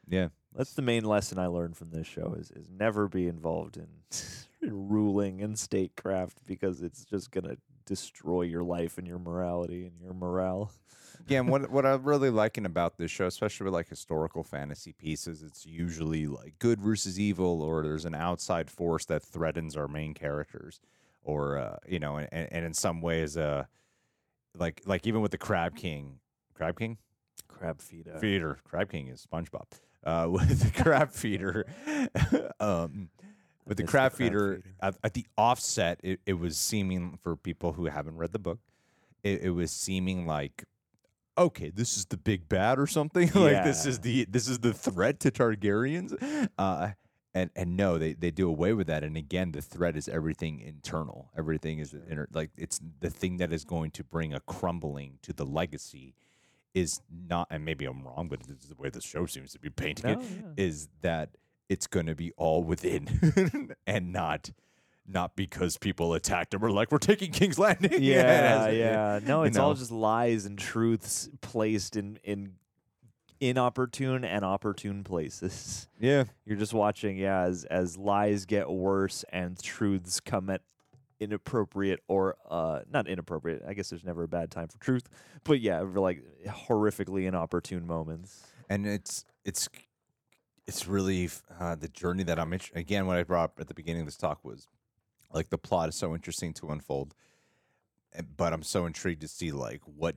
yeah 0.08 0.28
That's 0.54 0.74
the 0.74 0.82
main 0.82 1.04
lesson 1.04 1.38
I 1.38 1.46
learned 1.46 1.76
from 1.76 1.90
this 1.90 2.06
show 2.06 2.34
is 2.38 2.50
is 2.50 2.68
never 2.68 3.08
be 3.08 3.26
involved 3.28 3.76
in, 3.76 3.86
in 4.60 4.88
ruling 4.88 5.42
and 5.42 5.56
statecraft 5.58 6.44
because 6.46 6.82
it's 6.82 7.04
just 7.04 7.30
gonna 7.30 7.56
destroy 7.86 8.42
your 8.42 8.62
life 8.64 8.98
and 8.98 9.06
your 9.06 9.18
morality 9.18 9.86
and 9.86 10.00
your 10.00 10.12
morale. 10.14 10.72
Yeah 11.28 11.38
and 11.38 11.48
what 11.48 11.70
what 11.70 11.86
i'm 11.86 12.02
really 12.02 12.30
liking 12.30 12.66
about 12.66 12.96
this 12.96 13.10
show 13.10 13.26
especially 13.26 13.64
with 13.64 13.74
like 13.74 13.88
historical 13.88 14.42
fantasy 14.42 14.92
pieces 14.92 15.42
it's 15.42 15.66
usually 15.66 16.26
like 16.26 16.54
good 16.58 16.80
versus 16.80 17.18
evil 17.18 17.62
or 17.62 17.82
there's 17.82 18.04
an 18.04 18.14
outside 18.14 18.70
force 18.70 19.04
that 19.04 19.22
threatens 19.22 19.76
our 19.76 19.88
main 19.88 20.14
characters 20.14 20.80
or 21.22 21.58
uh, 21.58 21.76
you 21.86 21.98
know 21.98 22.16
and, 22.16 22.28
and 22.32 22.64
in 22.64 22.74
some 22.74 23.00
ways 23.00 23.36
uh 23.36 23.64
like 24.56 24.82
like 24.86 25.06
even 25.06 25.20
with 25.20 25.30
the 25.30 25.38
crab 25.38 25.76
king 25.76 26.18
crab 26.54 26.78
king 26.78 26.98
Crab 27.60 27.80
feeder. 27.80 28.18
feeder. 28.18 28.58
Crab 28.64 28.90
King 28.90 29.08
is 29.08 29.26
SpongeBob. 29.30 29.66
Uh, 30.04 30.28
with 30.30 30.60
the 30.60 30.82
crab 30.82 31.10
feeder, 31.12 31.66
um, 32.60 33.10
with 33.66 33.76
the 33.76 33.82
miss 33.82 33.90
the 33.90 33.98
crab 33.98 34.12
crab 34.12 34.12
feeder 34.12 34.54
feeder. 34.56 34.74
at, 34.80 34.96
at 35.04 35.14
the 35.14 35.26
offset, 35.36 36.00
it, 36.02 36.20
it 36.24 36.34
was 36.34 36.56
seeming 36.56 37.18
for 37.22 37.36
people 37.36 37.74
who 37.74 37.86
haven't 37.86 38.16
read 38.16 38.32
the 38.32 38.38
book, 38.38 38.58
it, 39.22 39.42
it 39.42 39.50
was 39.50 39.70
seeming 39.70 40.26
like, 40.26 40.64
okay, 41.36 41.70
this 41.70 41.96
is 41.96 42.06
the 42.06 42.16
big 42.16 42.48
bad 42.48 42.78
or 42.78 42.86
something. 42.86 43.30
like 43.34 43.64
this 43.64 43.86
is 43.86 44.00
the 44.00 44.26
this 44.28 44.48
is 44.48 44.60
the 44.60 44.72
threat 44.72 45.20
to 45.20 45.30
Targaryens. 45.30 46.16
Uh, 46.58 46.90
and 47.34 47.50
and 47.54 47.76
no, 47.76 47.98
they 47.98 48.14
they 48.14 48.30
do 48.30 48.48
away 48.48 48.72
with 48.72 48.86
that. 48.88 49.04
And 49.04 49.16
again, 49.16 49.52
the 49.52 49.62
threat 49.62 49.96
is 49.96 50.08
everything 50.08 50.60
internal. 50.60 51.30
Everything 51.36 51.78
is 51.78 51.94
inner, 52.10 52.28
like 52.32 52.50
it's 52.56 52.80
the 53.00 53.10
thing 53.10 53.36
that 53.38 53.52
is 53.52 53.64
going 53.64 53.90
to 53.92 54.04
bring 54.04 54.34
a 54.34 54.40
crumbling 54.40 55.18
to 55.22 55.32
the 55.32 55.46
legacy. 55.46 56.14
Is 56.72 57.00
not, 57.10 57.48
and 57.50 57.64
maybe 57.64 57.84
I'm 57.84 58.04
wrong, 58.04 58.28
but 58.28 58.44
this 58.44 58.62
is 58.62 58.68
the 58.68 58.76
way 58.76 58.90
the 58.90 59.00
show 59.00 59.26
seems 59.26 59.52
to 59.54 59.58
be 59.58 59.70
painting 59.70 60.10
it 60.10 60.18
yeah. 60.20 60.64
is 60.64 60.88
that 61.00 61.30
it's 61.68 61.88
going 61.88 62.06
to 62.06 62.14
be 62.14 62.30
all 62.36 62.62
within 62.62 63.74
and 63.88 64.12
not 64.12 64.50
not 65.12 65.36
because 65.36 65.76
people 65.76 66.14
attacked 66.14 66.54
him 66.54 66.64
or 66.64 66.70
like 66.70 66.90
we're 66.92 66.98
taking 66.98 67.32
King's 67.32 67.58
Landing. 67.58 67.92
yeah, 68.02 68.68
yeah. 68.68 69.20
No, 69.24 69.42
you 69.42 69.48
it's 69.48 69.56
all 69.58 69.74
just 69.74 69.90
lies 69.90 70.46
and 70.46 70.58
truths 70.58 71.28
placed 71.40 71.96
in 71.96 72.18
in 72.24 72.54
inopportune 73.40 74.24
and 74.24 74.44
opportune 74.44 75.02
places. 75.02 75.88
yeah. 75.98 76.24
You're 76.44 76.58
just 76.58 76.74
watching, 76.74 77.16
yeah, 77.16 77.42
as 77.42 77.64
as 77.64 77.96
lies 77.96 78.44
get 78.44 78.68
worse 78.70 79.24
and 79.32 79.60
truths 79.60 80.20
come 80.20 80.50
at 80.50 80.60
inappropriate 81.18 82.00
or 82.08 82.36
uh 82.48 82.80
not 82.90 83.06
inappropriate. 83.06 83.62
I 83.66 83.74
guess 83.74 83.90
there's 83.90 84.04
never 84.04 84.22
a 84.22 84.28
bad 84.28 84.50
time 84.50 84.68
for 84.68 84.78
truth, 84.78 85.08
but 85.44 85.60
yeah, 85.60 85.80
for 85.80 86.00
like 86.00 86.22
horrifically 86.46 87.26
inopportune 87.26 87.86
moments. 87.86 88.46
and 88.68 88.86
it's 88.86 89.24
it's 89.44 89.68
it's 90.66 90.86
really 90.86 91.28
uh, 91.58 91.74
the 91.74 91.88
journey 91.88 92.22
that 92.22 92.38
I'm 92.38 92.52
again 92.74 93.06
what 93.06 93.16
I 93.16 93.24
brought 93.24 93.44
up 93.44 93.60
at 93.60 93.68
the 93.68 93.74
beginning 93.74 94.02
of 94.02 94.06
this 94.06 94.16
talk 94.16 94.44
was 94.44 94.68
like 95.32 95.50
the 95.50 95.58
plot 95.58 95.88
is 95.88 95.94
so 95.94 96.14
interesting 96.14 96.52
to 96.54 96.70
unfold, 96.70 97.14
but 98.36 98.52
I'm 98.52 98.62
so 98.62 98.86
intrigued 98.86 99.20
to 99.22 99.28
see 99.28 99.52
like 99.52 99.82
what 99.84 100.16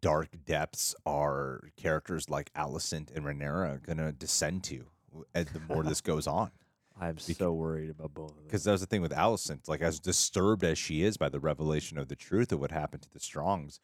dark 0.00 0.28
depths 0.44 0.94
are 1.06 1.60
characters 1.76 2.28
like 2.28 2.52
Alicent 2.54 3.14
and 3.14 3.24
Rhaenyra 3.24 3.82
gonna 3.84 4.12
descend 4.12 4.64
to 4.64 4.86
as 5.34 5.46
the 5.46 5.60
more 5.60 5.82
this 5.82 6.00
goes 6.00 6.26
on. 6.26 6.50
I'm 7.00 7.18
so 7.18 7.52
worried 7.52 7.90
about 7.90 8.12
both 8.12 8.30
of 8.30 8.36
them. 8.36 8.44
Because 8.44 8.64
that 8.64 8.72
was 8.72 8.80
the 8.82 8.86
thing 8.86 9.00
with 9.00 9.12
Alicent, 9.12 9.68
like 9.68 9.80
as 9.80 9.98
disturbed 9.98 10.62
as 10.62 10.78
she 10.78 11.02
is 11.02 11.16
by 11.16 11.28
the 11.28 11.40
revelation 11.40 11.96
of 11.98 12.08
the 12.08 12.16
truth 12.16 12.52
of 12.52 12.60
what 12.60 12.70
happened 12.70 13.02
to 13.02 13.10
the 13.12 13.20
Strongs, 13.20 13.80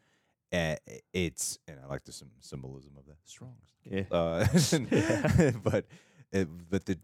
uh, 0.53 0.77
it's 1.13 1.59
and 1.67 1.79
I 1.83 1.89
like 1.89 2.05
the 2.05 2.13
sym- 2.13 2.31
symbolism 2.41 2.93
of 2.97 3.07
the 3.07 3.15
Strongs. 3.25 3.75
Yeah. 3.85 4.05
Uh, 4.11 4.47
but 5.63 5.87
it, 6.33 6.49
but 6.71 6.85
the 6.87 6.99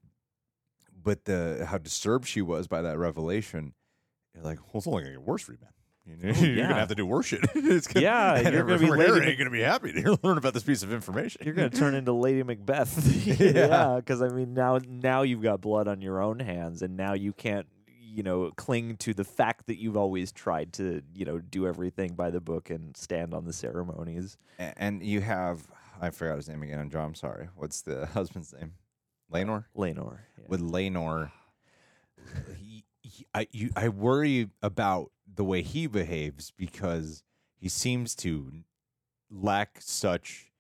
but 1.05 1.25
the 1.27 1.67
how 1.69 1.79
disturbed 1.79 2.27
she 2.27 2.43
was 2.43 2.67
by 2.67 2.83
that 2.83 2.99
revelation, 2.99 3.75
you're 4.35 4.43
like, 4.45 4.59
well, 4.59 4.79
it's 4.79 4.87
only 4.87 5.03
gonna 5.03 5.15
get 5.17 5.23
worse 5.23 5.43
for 5.43 5.53
you, 5.53 5.59
man. 5.61 5.71
You 6.07 6.17
know, 6.17 6.35
oh, 6.37 6.43
you're 6.45 6.55
yeah. 6.57 6.63
gonna 6.69 6.81
have 6.81 6.89
to 6.89 6.95
do 6.95 7.07
worse 7.07 7.27
shit. 7.27 7.41
it's 7.55 7.87
gonna, 7.87 8.05
Yeah, 8.05 8.35
and 8.37 8.53
you're 8.55 8.65
gonna 8.65 8.79
be 8.79 8.91
Lady 8.91 9.37
gonna 9.37 9.51
be 9.51 9.61
happy 9.61 9.93
to 9.93 10.19
learn 10.23 10.39
about 10.39 10.55
this 10.55 10.63
piece 10.63 10.83
of 10.83 10.93
information. 10.93 11.43
You're 11.45 11.55
gonna 11.55 11.71
turn 11.71 11.95
into 11.95 12.13
Lady 12.13 12.43
Macbeth. 12.43 13.27
Yeah. 13.27 13.37
yeah, 13.69 13.97
because 13.97 14.21
I 14.23 14.29
mean 14.29 14.55
now 14.55 14.81
now 14.87 15.23
you've 15.23 15.43
got 15.43 15.61
blood 15.61 15.89
on 15.89 16.01
your 16.01 16.21
own 16.23 16.41
hands, 16.41 16.83
and 16.83 16.97
now 16.97 17.15
you 17.15 17.33
can't 17.33 17.67
you 18.01 18.23
know 18.23 18.51
cling 18.57 18.97
to 18.99 19.15
the 19.15 19.25
fact 19.25 19.67
that 19.67 19.81
you've 19.81 19.97
always 19.97 20.31
tried 20.31 20.73
to 20.75 21.03
you 21.15 21.25
know 21.25 21.39
do 21.39 21.67
everything 21.67 22.15
by 22.15 22.31
the 22.31 22.41
book 22.41 22.71
and 22.71 22.97
stand 22.97 23.33
on 23.35 23.45
the 23.45 23.53
ceremonies. 23.53 24.37
A- 24.59 24.75
and 24.77 25.03
you 25.03 25.21
have 25.21 25.67
I 26.01 26.11
forgot 26.11 26.37
his 26.37 26.49
name 26.49 26.63
again. 26.63 26.81
I'm 26.81 26.91
John. 26.91 27.07
I'm 27.07 27.15
sorry. 27.15 27.49
What's 27.57 27.81
the 27.83 28.07
husband's 28.07 28.53
name? 28.53 28.73
Laenor. 29.33 29.65
Lenor. 29.77 30.19
yeah. 30.39 30.45
With 30.49 30.61
Laenor, 30.61 31.31
he, 32.59 32.85
he, 33.03 33.27
I 33.35 33.47
you, 33.53 33.71
I 33.77 33.89
worry 33.89 34.49
about 34.63 35.11
the 35.33 35.45
way 35.45 35.63
he 35.63 35.87
behaves 35.87 36.53
because 36.57 37.23
he 37.59 37.69
seems 37.69 38.15
to 38.17 38.53
lack 39.31 39.79
such. 39.81 40.51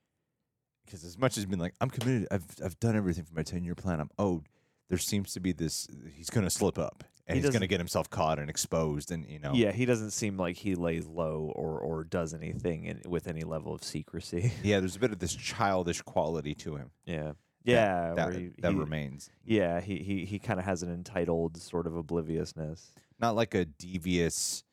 Because 0.84 1.04
as 1.04 1.16
much 1.18 1.38
as 1.38 1.46
being 1.46 1.60
like 1.60 1.74
I'm 1.80 1.90
committed, 1.90 2.28
I've 2.30 2.44
I've 2.64 2.78
done 2.78 2.96
everything 2.96 3.24
for 3.24 3.34
my 3.34 3.42
ten 3.42 3.64
year 3.64 3.74
plan. 3.74 4.00
I'm 4.00 4.10
owed. 4.18 4.48
There 4.90 4.98
seems 4.98 5.32
to 5.32 5.40
be 5.40 5.52
this. 5.52 5.88
He's 6.14 6.28
gonna 6.28 6.50
slip 6.50 6.78
up, 6.78 7.04
and 7.26 7.36
He 7.38 7.42
he's 7.42 7.50
gonna 7.50 7.66
get 7.66 7.80
himself 7.80 8.10
caught 8.10 8.38
and 8.38 8.50
exposed, 8.50 9.10
and 9.10 9.24
you 9.26 9.38
know. 9.38 9.52
Yeah, 9.54 9.72
he 9.72 9.86
doesn't 9.86 10.10
seem 10.10 10.36
like 10.36 10.56
he 10.56 10.74
lays 10.74 11.06
low 11.06 11.50
or 11.56 11.78
or 11.80 12.04
does 12.04 12.34
anything 12.34 12.84
in, 12.84 13.00
with 13.08 13.26
any 13.26 13.42
level 13.42 13.74
of 13.74 13.82
secrecy. 13.82 14.52
Yeah, 14.62 14.78
there's 14.80 14.94
a 14.96 14.98
bit 14.98 15.10
of 15.10 15.20
this 15.20 15.34
childish 15.34 16.02
quality 16.02 16.54
to 16.56 16.76
him. 16.76 16.90
yeah, 17.06 17.32
yeah, 17.64 18.14
that, 18.14 18.28
where 18.28 18.38
he, 18.38 18.50
that 18.58 18.72
he- 18.72 18.78
remains. 18.78 19.30
yeah. 19.44 19.80
He 19.80 19.98
he 19.98 20.24
he 20.24 20.38
kind 20.38 20.58
of 20.60 20.66
has 20.66 20.82
an 20.82 20.92
entitled 20.92 21.56
sort 21.56 21.86
of 21.86 21.96
obliviousness. 21.96 22.92
not 23.18 23.34
like 23.34 23.54
a 23.54 23.64
devious 23.64 24.64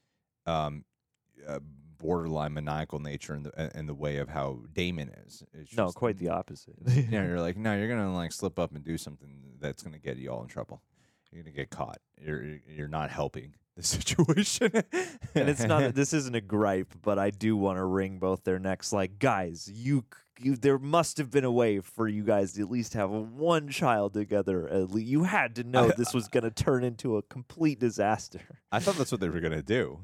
um 0.45 0.83
uh, 1.47 1.59
borderline 1.97 2.53
maniacal 2.53 2.99
nature 2.99 3.35
in 3.35 3.43
the 3.43 3.71
in 3.77 3.85
the 3.87 3.93
way 3.93 4.17
of 4.17 4.29
how 4.29 4.59
Daemon 4.73 5.09
is. 5.25 5.43
It's 5.53 5.75
no, 5.75 5.91
quite 5.91 6.17
the 6.17 6.29
opposite. 6.29 6.75
Yeah, 6.87 7.23
you're 7.27 7.39
like, 7.39 7.57
no, 7.57 7.75
you're 7.77 7.87
gonna 7.87 8.13
like 8.13 8.31
slip 8.31 8.57
up 8.59 8.73
and 8.73 8.83
do 8.83 8.97
something 8.97 9.29
that's 9.59 9.83
gonna 9.83 9.99
get 9.99 10.17
you 10.17 10.31
all 10.31 10.41
in 10.41 10.47
trouble. 10.47 10.81
You're 11.31 11.43
gonna 11.43 11.55
get 11.55 11.69
caught. 11.69 11.99
You're 12.19 12.59
you're 12.67 12.87
not 12.87 13.09
helping 13.09 13.53
the 13.75 13.83
situation. 13.83 14.71
and 14.73 15.49
it's 15.49 15.63
not 15.63 15.93
this 15.95 16.13
isn't 16.13 16.35
a 16.35 16.41
gripe, 16.41 16.93
but 17.01 17.19
I 17.19 17.29
do 17.31 17.55
want 17.55 17.77
to 17.77 17.85
wring 17.85 18.19
both 18.19 18.43
their 18.43 18.59
necks. 18.59 18.91
Like, 18.93 19.19
guys, 19.19 19.69
you, 19.73 20.05
you 20.39 20.55
there 20.55 20.79
must 20.79 21.17
have 21.17 21.31
been 21.31 21.45
a 21.45 21.51
way 21.51 21.79
for 21.79 22.07
you 22.07 22.23
guys 22.23 22.53
to 22.53 22.61
at 22.61 22.71
least 22.71 22.93
have 22.93 23.09
one 23.09 23.69
child 23.69 24.13
together. 24.13 24.67
At 24.67 24.91
least 24.91 25.07
you 25.07 25.23
had 25.23 25.55
to 25.55 25.63
know 25.63 25.89
this 25.89 26.13
was 26.13 26.27
going 26.27 26.43
to 26.43 26.51
turn 26.51 26.83
into 26.83 27.17
a 27.17 27.21
complete 27.21 27.79
disaster. 27.79 28.41
I 28.71 28.79
thought 28.79 28.95
that's 28.95 29.11
what 29.11 29.21
they 29.21 29.29
were 29.29 29.41
gonna 29.41 29.61
do. 29.61 29.99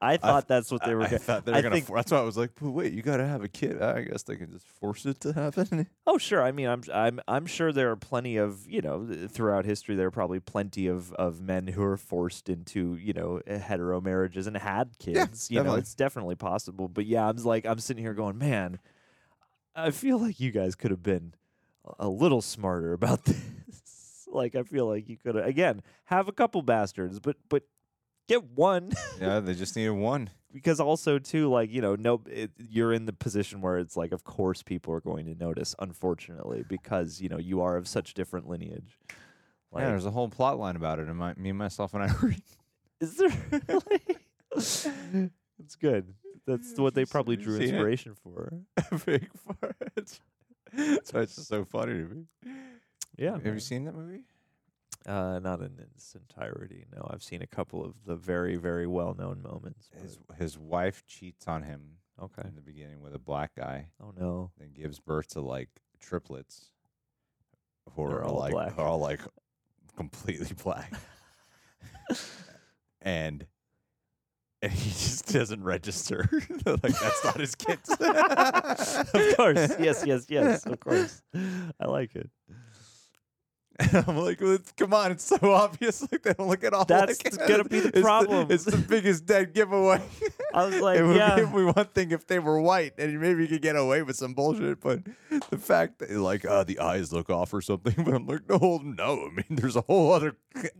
I 0.00 0.16
thought 0.16 0.46
that's 0.46 0.70
what 0.70 0.84
they 0.84 0.94
were. 0.94 1.02
I, 1.02 1.06
I 1.06 1.18
thought 1.18 1.44
they 1.44 1.50
were 1.50 1.58
I 1.58 1.62
gonna. 1.62 1.74
think- 1.74 1.86
for- 1.86 1.96
that's 1.96 2.12
why 2.12 2.18
I 2.18 2.22
was 2.22 2.36
like, 2.36 2.50
but 2.60 2.70
wait, 2.70 2.92
you 2.92 3.02
gotta 3.02 3.26
have 3.26 3.42
a 3.42 3.48
kid. 3.48 3.82
I 3.82 4.02
guess 4.02 4.22
they 4.22 4.36
can 4.36 4.52
just 4.52 4.66
force 4.66 5.04
it 5.06 5.20
to 5.22 5.32
happen. 5.32 5.86
Oh, 6.06 6.16
sure. 6.18 6.42
I 6.42 6.52
mean, 6.52 6.68
I'm 6.68 6.82
I'm 6.94 7.20
I'm 7.28 7.44
sure 7.46 7.70
there 7.72 7.90
are 7.90 7.96
plenty 7.96 8.36
of 8.38 8.66
you 8.70 8.80
know 8.80 9.06
throughout 9.28 9.64
history 9.66 9.94
there 9.96 10.06
are 10.06 10.10
probably 10.12 10.40
plenty 10.40 10.86
of 10.86 11.12
of 11.14 11.40
men 11.40 11.66
who 11.66 11.82
are 11.82 11.96
forced 11.98 12.48
into 12.48 12.94
you 12.96 13.12
know 13.12 13.40
eh, 13.46 13.58
hetero 13.58 14.00
marriages 14.00 14.46
and 14.46 14.56
had 14.56 14.98
kids. 14.98 15.50
you 15.50 15.56
know, 15.56 15.62
definitely. 15.64 15.80
it's 15.80 15.94
definitely 15.94 16.34
possible. 16.36 16.88
But 16.88 17.04
yeah, 17.06 17.28
I'm 17.28 17.36
like 17.38 17.66
I'm 17.66 17.78
sitting 17.78 18.02
here 18.02 18.14
going, 18.14 18.38
man, 18.38 18.78
I 19.74 19.90
feel 19.90 20.18
like 20.18 20.40
you 20.40 20.50
guys 20.50 20.74
could 20.74 20.90
have 20.90 21.02
been 21.02 21.34
a- 21.84 22.06
a 22.06 22.08
little 22.08 22.40
smarter 22.40 22.92
about 22.92 23.24
this. 23.26 24.26
like 24.30 24.54
I 24.54 24.62
feel 24.62 24.86
like 24.86 25.08
you 25.08 25.16
could 25.16 25.34
have 25.34 25.44
again 25.46 25.82
have 26.06 26.28
a 26.28 26.32
couple 26.32 26.62
bastards, 26.62 27.18
but 27.20 27.36
but 27.48 27.64
get 28.28 28.44
one. 28.44 28.92
yeah, 29.20 29.40
they 29.40 29.54
just 29.54 29.74
needed 29.76 29.90
one. 29.92 30.30
because 30.52 30.78
also 30.80 31.18
too 31.18 31.48
like 31.50 31.70
you 31.72 31.80
know 31.82 31.94
no 31.96 32.20
it, 32.26 32.50
you're 32.58 32.92
in 32.92 33.04
the 33.06 33.12
position 33.12 33.60
where 33.60 33.78
it's 33.78 33.96
like 33.96 34.12
of 34.12 34.24
course 34.24 34.62
people 34.62 34.92
are 34.94 35.00
going 35.00 35.26
to 35.26 35.34
notice 35.34 35.74
unfortunately 35.78 36.64
because 36.68 37.20
you 37.20 37.28
know 37.28 37.38
you 37.38 37.60
are 37.60 37.76
of 37.76 37.86
such 37.88 38.14
different 38.14 38.48
lineage 38.48 38.98
like 39.72 39.82
yeah, 39.82 39.88
there's 39.90 40.06
a 40.06 40.10
whole 40.10 40.28
plot 40.30 40.58
line 40.58 40.76
about 40.76 40.98
it, 40.98 41.08
and 41.08 41.16
my, 41.18 41.34
me, 41.34 41.52
myself, 41.52 41.92
and 41.92 42.02
I 42.04 42.08
is 43.00 43.16
there 43.16 43.28
really 43.68 44.00
it's 44.56 45.74
good 45.78 46.14
that's 46.46 46.78
what 46.78 46.94
they 46.94 47.04
probably 47.04 47.36
drew 47.36 47.58
seen 47.58 47.62
it? 47.62 47.68
inspiration 47.74 48.14
for 48.14 48.54
Big 49.04 49.28
fart. 49.36 49.76
so 51.04 51.18
it's 51.20 51.36
just 51.36 51.48
so 51.48 51.64
funny 51.66 51.92
to 51.92 52.04
me. 52.08 52.24
yeah 53.18 53.32
Have 53.32 53.44
man. 53.44 53.52
you 53.54 53.60
seen 53.60 53.84
that 53.84 53.94
movie? 53.94 54.22
Uh 55.06 55.38
not 55.38 55.60
in 55.60 55.78
its 55.78 56.14
entirety 56.14 56.84
no. 56.94 57.08
I've 57.10 57.22
seen 57.22 57.40
a 57.42 57.46
couple 57.46 57.84
of 57.84 57.94
the 58.04 58.16
very 58.16 58.56
very 58.56 58.86
well-known 58.86 59.42
moments 59.42 59.88
but- 59.92 60.02
His 60.02 60.18
his 60.38 60.58
wife 60.58 61.04
cheats 61.06 61.46
on 61.48 61.62
him 61.62 61.98
okay. 62.22 62.42
in 62.48 62.54
the 62.56 62.62
beginning 62.62 63.00
with 63.00 63.14
a 63.14 63.18
black 63.18 63.52
guy, 63.56 63.90
oh 64.02 64.12
no. 64.18 64.50
Then 64.58 64.72
gives 64.74 64.98
birth 64.98 65.28
to 65.28 65.40
like 65.40 65.68
triplets, 66.00 66.70
who 67.94 68.08
They're 68.08 68.18
are 68.18 68.24
all 68.24 68.38
like 68.38 68.52
black. 68.52 68.78
are 68.78 68.86
all 68.86 68.98
like 68.98 69.20
completely 69.96 70.50
black, 70.64 70.92
and 73.02 73.46
and 74.60 74.72
he 74.72 74.90
just 74.90 75.32
doesn't 75.32 75.62
register. 75.62 76.28
Like 76.66 76.80
that's 76.82 77.24
not 77.24 77.38
his 77.38 77.54
kids. 77.54 77.88
of 77.90 79.36
course. 79.36 79.72
Yes 79.78 80.02
yes 80.04 80.26
yes. 80.28 80.66
Of 80.66 80.80
course. 80.80 81.22
I 81.80 81.86
like 81.86 82.16
it 82.16 82.28
And 83.80 84.04
I'm 84.08 84.16
like, 84.16 84.40
well, 84.40 84.52
it's- 84.54 84.72
come 84.76 84.92
on, 84.92 85.12
it's 85.12 85.24
so 85.24 85.38
obvious. 85.42 86.02
Like 86.10 86.22
they 86.22 86.32
don't 86.32 86.48
look 86.48 86.64
at 86.64 86.72
all. 86.72 86.84
That's 86.84 87.22
like, 87.24 87.46
gonna 87.48 87.64
be 87.64 87.80
the 87.80 87.88
it's 87.90 88.00
problem. 88.00 88.50
it's 88.50 88.64
the 88.64 88.76
biggest 88.76 89.24
dead 89.24 89.54
giveaway. 89.54 90.02
I 90.54 90.64
was 90.66 90.80
like, 90.80 90.98
it 90.98 91.04
would 91.04 91.16
yeah. 91.16 91.36
be 91.36 91.44
one 91.64 91.84
thing 91.94 92.10
if 92.10 92.26
they 92.26 92.38
were 92.40 92.60
white, 92.60 92.94
and 92.98 93.20
maybe 93.20 93.42
you 93.42 93.48
could 93.48 93.62
get 93.62 93.76
away 93.76 94.02
with 94.02 94.16
some 94.16 94.34
bullshit. 94.34 94.80
But 94.80 95.00
the 95.50 95.58
fact 95.58 96.00
that 96.00 96.10
like, 96.10 96.44
uh, 96.44 96.64
the 96.64 96.80
eyes 96.80 97.12
look 97.12 97.30
off 97.30 97.52
or 97.54 97.60
something. 97.60 97.94
But 98.08 98.14
I'm 98.14 98.26
like, 98.26 98.48
no, 98.48 98.80
no. 98.82 99.26
I 99.26 99.34
mean, 99.34 99.44
there's 99.50 99.76
a 99.76 99.82
whole 99.82 100.12
other 100.12 100.36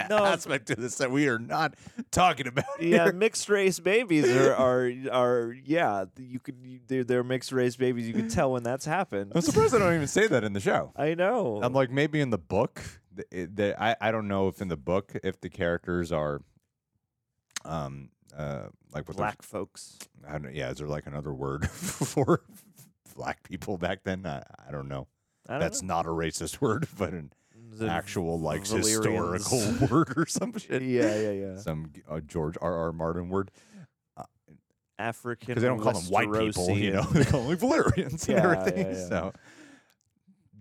No. 0.09 0.25
aspect 0.25 0.67
to 0.69 0.75
this 0.75 0.97
that 0.97 1.11
we 1.11 1.29
are 1.29 1.39
not 1.39 1.75
talking 2.11 2.47
about. 2.47 2.65
yeah, 2.81 3.05
here. 3.05 3.13
mixed 3.13 3.49
race 3.49 3.79
babies 3.79 4.25
are 4.29 4.55
are 4.55 4.91
are 5.13 5.55
yeah. 5.65 6.07
You 6.19 6.41
could 6.41 6.57
you, 6.65 6.81
they're, 6.89 7.05
they're 7.05 7.25
mixed 7.25 7.53
race 7.53 7.77
babies. 7.77 8.09
You 8.09 8.15
could 8.15 8.31
tell 8.31 8.51
when 8.53 8.63
that's 8.63 8.87
happened. 8.87 9.33
I'm 9.35 9.43
surprised 9.43 9.73
they 9.75 9.79
don't 9.79 9.95
even 9.95 10.07
say 10.09 10.27
that 10.27 10.43
in 10.43 10.53
the 10.55 10.61
show. 10.61 10.93
I 10.97 11.15
know. 11.15 11.61
I'm 11.63 11.73
like 11.75 11.91
maybe 11.91 12.21
in 12.21 12.31
the 12.31 12.39
book. 12.39 12.81
The, 13.19 13.43
it- 13.43 13.57
the, 13.57 13.83
I 13.83 13.95
I 14.01 14.11
don't 14.11 14.29
know 14.29 14.49
if 14.49 14.61
in 14.63 14.69
the 14.69 14.77
book 14.77 15.13
if 15.23 15.41
the 15.41 15.49
characters 15.51 16.11
are, 16.13 16.41
um, 17.65 18.11
uh, 18.37 18.69
like 18.93 19.07
what 19.09 19.17
they're- 19.17 19.25
black 19.27 19.43
folks. 19.43 19.99
I 20.27 20.39
don't, 20.39 20.55
yeah, 20.55 20.71
is 20.71 20.79
there 20.79 20.89
like 20.89 21.07
another 21.07 21.33
word 21.35 21.69
for 21.71 22.43
black 23.15 23.43
people 23.43 23.79
back 23.79 24.05
then? 24.05 24.25
I, 24.27 24.43
I 24.67 24.71
don't 24.73 24.89
know. 24.89 25.07
I 25.49 25.53
don't 25.53 25.61
That's 25.61 25.83
not 25.83 26.07
a 26.07 26.11
racist 26.11 26.61
word, 26.61 26.89
but 26.99 27.13
an. 27.13 27.33
Actual 27.89 28.41
like 28.41 28.63
Valyrians. 28.63 28.77
historical 28.79 29.89
word 29.91 30.15
or 30.17 30.27
some 30.27 30.57
shit. 30.59 30.83
yeah, 30.83 31.15
yeah, 31.21 31.31
yeah. 31.31 31.57
Some 31.59 31.93
uh, 32.09 32.19
George 32.21 32.57
R. 32.61 32.75
R. 32.75 32.93
Martin 32.93 33.29
word 33.29 33.51
African 34.99 35.47
because 35.47 35.63
they 35.63 35.69
don't 35.69 35.81
call 35.81 35.93
them 35.93 36.05
white 36.11 36.33
people, 36.33 36.71
you 36.77 36.93
know, 36.93 37.03
they 37.03 37.25
call 37.25 37.41
them 37.43 37.49
like 37.51 37.59
Valyrians 37.61 38.27
and 38.29 38.37
Yeah, 38.37 38.51
everything. 38.51 38.87
yeah, 38.87 38.93
yeah. 38.99 39.09
So, 39.09 39.33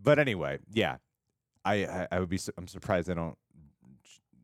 but 0.03 0.19
anyway, 0.19 0.59
yeah, 0.71 0.97
I, 1.67 1.73
I 1.85 2.07
I 2.13 2.19
would 2.19 2.29
be 2.29 2.37
su- 2.37 2.51
I'm 2.57 2.67
surprised 2.67 3.07
they 3.07 3.13
don't. 3.13 3.37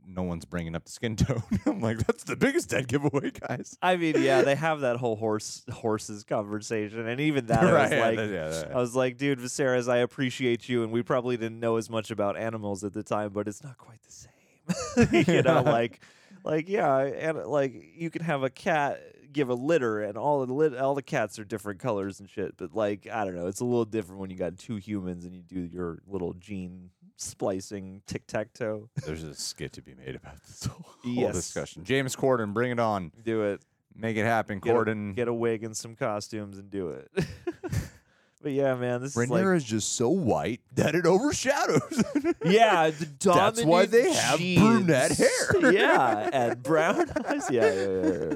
No 0.06 0.24
one's 0.24 0.44
bringing 0.44 0.76
up 0.76 0.84
the 0.84 0.92
skin 0.92 1.16
tone. 1.26 1.42
I'm 1.66 1.80
like, 1.80 1.98
that's 2.06 2.26
the 2.26 2.36
biggest 2.36 2.70
dead 2.70 2.90
giveaway, 2.90 3.32
guys. 3.32 3.78
I 3.82 3.96
mean, 3.96 4.22
yeah, 4.22 4.42
they 4.42 4.56
have 4.68 4.82
that 4.82 4.98
whole 4.98 5.16
horse 5.16 5.64
horses 5.72 6.24
conversation, 6.26 7.08
and 7.08 7.22
even 7.22 7.46
that 7.48 7.64
I 7.64 7.84
was 7.84 7.92
yeah, 7.92 8.06
like, 8.08 8.18
that- 8.18 8.30
yeah, 8.30 8.50
that- 8.50 8.72
I 8.76 8.80
was 8.80 8.96
like, 8.96 9.18
dude, 9.18 9.40
Viserys, 9.40 9.90
I 9.90 9.98
appreciate 10.00 10.68
you, 10.68 10.84
and 10.84 10.92
we 10.92 11.04
probably 11.04 11.38
didn't 11.38 11.60
know 11.62 11.78
as 11.78 11.90
much 11.90 12.12
about 12.12 12.36
animals 12.38 12.84
at 12.84 12.92
the 12.94 13.02
time, 13.04 13.30
but 13.32 13.48
it's 13.48 13.64
not 13.64 13.78
quite 13.78 14.00
the 14.04 14.12
same. 14.12 15.26
you 15.36 15.42
know, 15.42 15.62
like, 15.62 16.02
like 16.44 16.68
yeah, 16.68 16.98
and 17.00 17.38
like 17.46 17.74
you 17.96 18.10
can 18.10 18.24
have 18.24 18.44
a 18.44 18.50
cat 18.50 19.02
give 19.32 19.50
a 19.50 19.54
litter, 19.56 20.02
and 20.02 20.18
all 20.18 20.46
the 20.46 20.54
lit- 20.54 20.78
all 20.78 20.96
the 20.96 21.02
cats 21.02 21.40
are 21.40 21.46
different 21.46 21.80
colors 21.80 22.20
and 22.20 22.30
shit, 22.30 22.56
but 22.58 22.76
like 22.76 23.08
I 23.12 23.24
don't 23.24 23.36
know, 23.36 23.48
it's 23.48 23.62
a 23.62 23.66
little 23.66 23.86
different 23.86 24.20
when 24.20 24.30
you 24.30 24.36
got 24.38 24.58
two 24.58 24.76
humans 24.76 25.24
and 25.26 25.34
you 25.34 25.42
do 25.42 25.62
your 25.62 26.00
little 26.08 26.34
gene 26.34 26.90
splicing 27.18 28.02
tic 28.08 28.26
tac 28.28 28.54
toe. 28.54 28.90
There's 29.06 29.24
a 29.24 29.34
skit 29.34 29.74
to 29.74 29.82
be 29.82 29.94
made 29.96 30.16
about 30.16 30.42
this 30.48 30.66
whole, 30.66 30.86
whole 31.04 31.14
Yes. 31.14 31.36
discussion. 31.36 31.84
James 31.84 32.16
Corden, 32.16 32.54
bring 32.54 32.72
it 32.72 32.80
on. 32.80 33.12
Do 33.24 33.44
it. 33.44 33.62
Make 33.96 34.18
it 34.18 34.26
happen, 34.26 34.60
Get 34.60 34.76
a, 34.76 34.80
Corden. 34.80 35.16
get 35.16 35.28
a 35.28 35.34
wig 35.34 35.64
and 35.64 35.78
some 35.78 35.96
costumes 35.96 36.58
and 36.58 36.72
do 36.72 36.90
it. 36.90 37.12
but 38.42 38.52
yeah, 38.52 38.74
man, 38.74 39.02
this 39.02 39.16
is 39.16 39.30
like 39.30 39.46
is 39.46 39.64
just 39.64 39.94
so 39.96 40.10
white 40.10 40.62
that 40.74 40.96
it 40.96 41.06
overshadows. 41.06 42.04
Yeah, 42.44 42.90
the 42.90 43.08
That's 43.20 43.64
why 43.64 43.86
they 43.86 44.12
have 44.12 44.38
brunette 44.40 45.12
hair. 45.12 45.72
yeah, 45.72 46.30
and 46.34 46.62
brown 46.64 47.10
eyes. 47.26 47.50
Yeah, 47.52 47.72
yeah, 47.72 48.34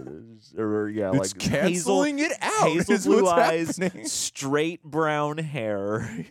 yeah. 0.55 0.61
Or, 0.61 0.87
yeah, 0.89 1.11
it's 1.15 1.33
like 1.33 1.41
hazel, 1.41 2.03
canceling 2.03 2.19
it 2.19 2.31
out. 2.41 2.67
hazel 2.69 2.97
blue 2.99 3.27
eyes, 3.27 3.77
happening. 3.77 4.05
straight 4.05 4.81
brown 4.83 5.39
hair. 5.39 6.25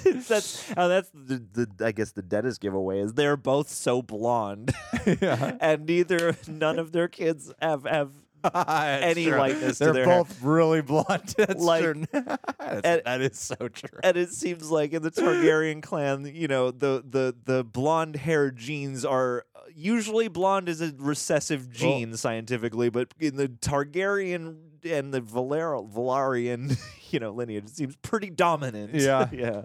that's 0.28 0.64
oh, 0.76 0.88
that's 0.88 1.10
the, 1.14 1.42
the 1.76 1.86
I 1.86 1.92
guess 1.92 2.12
the 2.12 2.22
deadest 2.22 2.60
giveaway 2.60 3.00
is 3.00 3.14
they're 3.14 3.36
both 3.36 3.68
so 3.68 4.02
blonde, 4.02 4.72
yeah. 5.20 5.56
and 5.60 5.86
neither 5.86 6.36
none 6.48 6.78
of 6.78 6.92
their 6.92 7.08
kids 7.08 7.52
have 7.60 7.84
have 7.84 8.10
any 8.54 9.24
true. 9.26 9.38
lightness 9.38 9.78
They're 9.78 9.92
their 9.92 10.04
hair. 10.04 10.18
both 10.18 10.42
really 10.42 10.80
blonde. 10.82 11.34
That's 11.36 11.60
Like- 11.62 11.82
true. 11.82 12.04
That's- 12.12 12.80
and- 12.84 13.02
that 13.04 13.20
is 13.20 13.38
so 13.38 13.56
true. 13.68 13.98
and 14.04 14.16
it 14.16 14.30
seems 14.30 14.70
like 14.70 14.92
in 14.92 15.02
the 15.02 15.10
Targaryen 15.10 15.82
clan, 15.82 16.30
you 16.32 16.46
know, 16.48 16.70
the 16.70 17.02
the 17.08 17.34
the 17.44 17.64
blonde 17.64 18.16
hair 18.16 18.50
genes 18.50 19.04
are 19.04 19.44
usually 19.74 20.28
blonde 20.28 20.68
is 20.68 20.80
a 20.80 20.92
recessive 20.96 21.70
gene 21.72 22.16
scientifically, 22.16 22.88
but 22.88 23.12
in 23.18 23.36
the 23.36 23.48
Targaryen 23.48 24.56
and 24.92 25.12
the 25.12 25.20
Valar- 25.20 25.90
Valyrian, 25.92 26.78
you 27.10 27.18
know, 27.20 27.30
lineage, 27.32 27.68
seems 27.68 27.96
pretty 27.96 28.30
dominant. 28.30 28.94
Yeah. 28.94 29.28
yeah. 29.32 29.62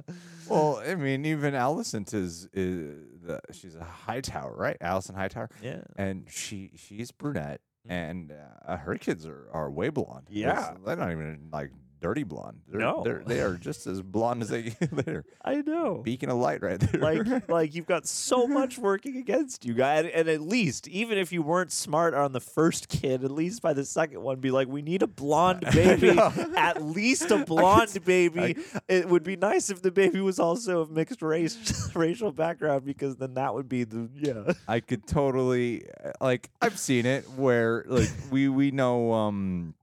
Well, 0.49 0.81
I 0.85 0.95
mean, 0.95 1.25
even 1.25 1.53
Alicent 1.53 2.13
is, 2.13 2.47
is 2.53 2.95
the, 3.23 3.39
she's 3.53 3.75
a 3.75 3.83
Hightower, 3.83 4.53
right? 4.55 4.77
Alicent 4.81 5.15
Hightower, 5.15 5.49
Yeah. 5.63 5.81
and 5.95 6.27
she 6.29 6.71
she's 6.75 7.11
brunette, 7.11 7.61
Mm. 7.87 7.91
and 7.91 8.33
uh, 8.67 8.77
her 8.77 8.95
kids 8.95 9.25
are, 9.25 9.47
are 9.51 9.71
way 9.71 9.89
blonde. 9.89 10.27
Yeah. 10.29 10.75
they're 10.85 10.95
not 10.95 11.11
even 11.11 11.49
like 11.51 11.71
dirty 12.01 12.23
blonde. 12.23 12.61
They're, 12.67 12.81
No. 12.81 13.03
they're, 13.03 13.23
they 13.25 13.39
are 13.41 13.53
just 13.53 13.85
as 13.87 14.01
blonde 14.01 14.41
as 14.41 14.49
they 14.49 14.61
they're 14.91 15.23
I 15.45 15.61
know. 15.61 16.01
beacon 16.03 16.29
of 16.31 16.37
light 16.37 16.61
right 16.63 16.79
there. 16.79 16.99
like 16.99 17.47
like 17.49 17.75
you've 17.75 17.85
got 17.85 18.07
so 18.07 18.47
much 18.47 18.77
working 18.79 19.17
against 19.17 19.63
you 19.65 19.73
guys 19.75 20.05
and, 20.05 20.13
and 20.13 20.27
at 20.29 20.41
least 20.41 20.87
even 20.87 21.17
if 21.19 21.31
you 21.31 21.41
weren't 21.43 21.71
smart 21.71 22.13
on 22.15 22.31
the 22.33 22.39
first 22.39 22.89
kid 22.89 23.23
at 23.23 23.29
least 23.31 23.61
by 23.61 23.73
the 23.73 23.85
second 23.85 24.21
one 24.21 24.39
be 24.39 24.49
like 24.51 24.67
we 24.67 24.81
need 24.81 25.03
a 25.03 25.07
blonde 25.07 25.63
baby 25.73 26.17
at 26.57 26.81
least 26.83 27.29
a 27.29 27.45
blonde 27.45 27.97
baby 28.03 28.55
it 28.87 29.07
would 29.07 29.23
be 29.23 29.35
nice 29.35 29.69
if 29.69 29.81
the 29.83 29.91
baby 29.91 30.19
was 30.21 30.39
also 30.39 30.81
of 30.81 30.89
mixed 30.89 31.21
race 31.21 31.91
racial 31.95 32.31
background 32.31 32.83
because 32.83 33.15
then 33.17 33.35
that 33.35 33.53
would 33.53 33.69
be 33.69 33.83
the 33.83 34.09
yeah 34.15 34.53
I 34.67 34.79
could 34.79 35.05
totally 35.05 35.83
uh, 36.03 36.11
like 36.19 36.49
I've 36.61 36.79
seen 36.79 37.05
it 37.05 37.29
where 37.31 37.83
like 37.87 38.09
we 38.31 38.49
we 38.49 38.71
know 38.71 39.13
um 39.13 39.75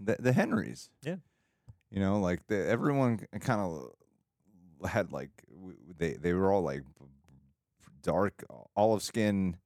the, 0.00 0.16
the 0.18 0.32
Henrys. 0.32 0.90
Yeah. 1.02 1.16
You 1.94 2.00
know, 2.00 2.18
like 2.18 2.44
the, 2.48 2.66
everyone 2.66 3.20
kind 3.40 3.60
of 3.60 4.88
had 4.90 5.12
like 5.12 5.30
they 5.96 6.14
they 6.14 6.32
were 6.32 6.52
all 6.52 6.62
like 6.62 6.82
dark 8.02 8.44
olive 8.76 9.00
skin, 9.02 9.56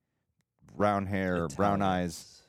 brown 0.76 1.06
hair, 1.06 1.48
brown 1.48 1.80
eyes, 1.80 2.42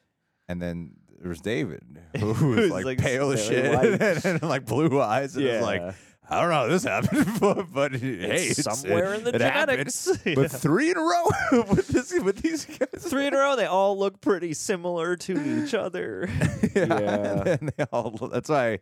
and 0.49 0.61
then 0.61 0.95
there 1.17 1.29
was 1.29 1.39
David 1.39 1.81
who 2.19 2.49
was 2.49 2.69
like, 2.69 2.83
like, 2.83 2.97
pale 2.97 3.31
as 3.31 3.45
shit 3.45 3.73
white. 4.01 4.25
and, 4.25 4.43
like 4.43 4.65
blue 4.65 4.99
eyes, 5.01 5.37
and 5.37 5.45
it's 5.45 5.63
like 5.63 5.79
Yeah. 5.79 5.93
I 6.31 6.41
don't 6.41 6.49
know 6.49 6.55
how 6.55 6.67
this 6.67 6.83
happened, 6.83 7.25
but, 7.39 7.73
but 7.73 7.95
hey, 7.95 8.49
it's, 8.49 8.61
somewhere 8.61 9.15
in 9.15 9.23
the 9.23 9.33
it 9.33 9.41
happened. 9.41 9.89
genetics. 9.89 10.11
But 10.35 10.51
three 10.51 10.91
in 10.91 10.97
a 10.97 11.01
row 11.01 11.63
with 11.71 11.87
this 11.87 12.13
with 12.21 12.43
these 12.43 12.65
guys. 12.65 13.03
Three 13.03 13.25
in 13.25 13.33
a 13.33 13.37
row, 13.37 13.55
they 13.55 13.65
all 13.65 13.97
look 13.97 14.21
pretty 14.21 14.53
similar 14.53 15.15
to 15.15 15.63
each 15.63 15.73
other. 15.73 16.29
Yeah. 16.75 17.57
and 17.59 17.73
they 17.75 17.83
all, 17.91 18.11
that's 18.31 18.47
why 18.47 18.77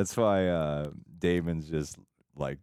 that's 0.00 0.16
why 0.16 0.46
uh 0.48 0.90
Daemon's 1.18 1.68
just 1.68 1.98
like 2.36 2.58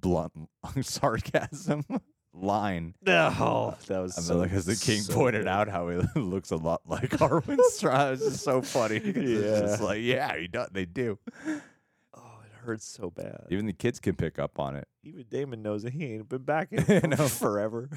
blunt 0.00 0.32
sarcasm 0.80 1.84
line. 2.32 2.94
Oh, 3.06 3.74
that 3.88 3.98
was 3.98 4.16
I 4.16 4.20
mean, 4.20 4.26
so, 4.26 4.36
like 4.38 4.52
as 4.52 4.64
the 4.64 4.74
king 4.76 5.02
so 5.02 5.12
pointed 5.14 5.42
good. 5.42 5.48
out 5.48 5.68
how 5.68 5.88
he 5.90 5.96
looks 6.20 6.50
a 6.50 6.56
lot 6.56 6.80
like 6.86 7.10
Arwen 7.10 7.60
Strauss. 7.70 8.20
It's 8.22 8.30
just 8.32 8.44
so 8.44 8.62
funny. 8.62 8.96
It's 8.96 9.42
just 9.42 9.80
Yeah. 9.80 9.86
like, 9.86 10.00
yeah, 10.02 10.36
he 10.36 10.48
does, 10.48 10.68
they 10.72 10.86
do. 10.86 11.18
Oh, 11.46 12.38
it 12.44 12.52
hurts 12.64 12.86
so 12.86 13.10
bad. 13.10 13.46
Even 13.50 13.66
the 13.66 13.72
kids 13.74 14.00
can 14.00 14.16
pick 14.16 14.38
up 14.38 14.58
on 14.58 14.76
it. 14.76 14.88
Even 15.04 15.24
Daemon 15.28 15.62
knows 15.62 15.82
that 15.82 15.92
he 15.92 16.04
ain't 16.14 16.28
been 16.28 16.42
back 16.42 16.72
in 16.72 17.16
forever. 17.16 17.90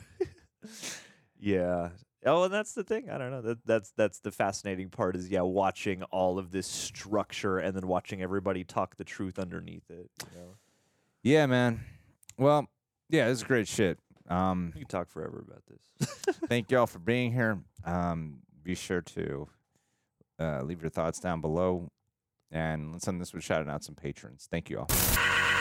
yeah. 1.40 1.90
Oh, 2.26 2.44
and 2.44 2.54
that's 2.54 2.74
the 2.74 2.84
thing. 2.84 3.10
I 3.10 3.18
don't 3.18 3.32
know. 3.32 3.42
That 3.42 3.66
that's 3.66 3.92
that's 3.92 4.20
the 4.20 4.32
fascinating 4.32 4.90
part 4.90 5.16
is 5.16 5.30
yeah, 5.30 5.42
watching 5.42 6.04
all 6.04 6.38
of 6.38 6.52
this 6.52 6.68
structure 6.68 7.60
and 7.60 7.76
then 7.76 7.88
watching 7.88 8.22
everybody 8.22 8.64
talk 8.64 8.98
the 8.98 9.06
truth 9.06 9.40
underneath 9.40 9.90
it. 9.90 10.10
You 10.34 10.40
know, 10.40 10.56
Yeah, 11.24 11.46
man. 11.46 11.82
Well, 12.38 12.68
yeah, 13.10 13.28
this 13.28 13.38
is 13.40 13.44
great 13.44 13.68
shit. 13.68 14.00
Um, 14.30 14.72
we 14.76 14.82
can 14.82 14.88
talk 14.88 15.10
forever 15.10 15.44
about 15.48 15.64
this. 15.68 16.36
thank 16.48 16.70
y'all 16.72 16.88
for 16.88 17.00
being 17.00 17.32
here. 17.32 17.60
Um, 17.86 18.40
be 18.64 18.76
sure 18.76 19.02
to 19.02 19.48
uh, 20.40 20.62
leave 20.62 20.82
your 20.82 20.92
thoughts 20.92 21.20
down 21.20 21.42
below, 21.42 21.90
and 22.52 22.92
let's 22.92 23.08
end 23.08 23.20
this 23.20 23.34
with 23.34 23.44
shouting 23.44 23.70
out 23.70 23.84
some 23.84 23.96
patrons. 23.96 24.48
Thank 24.52 24.70
you 24.70 24.80
all. 24.80 25.56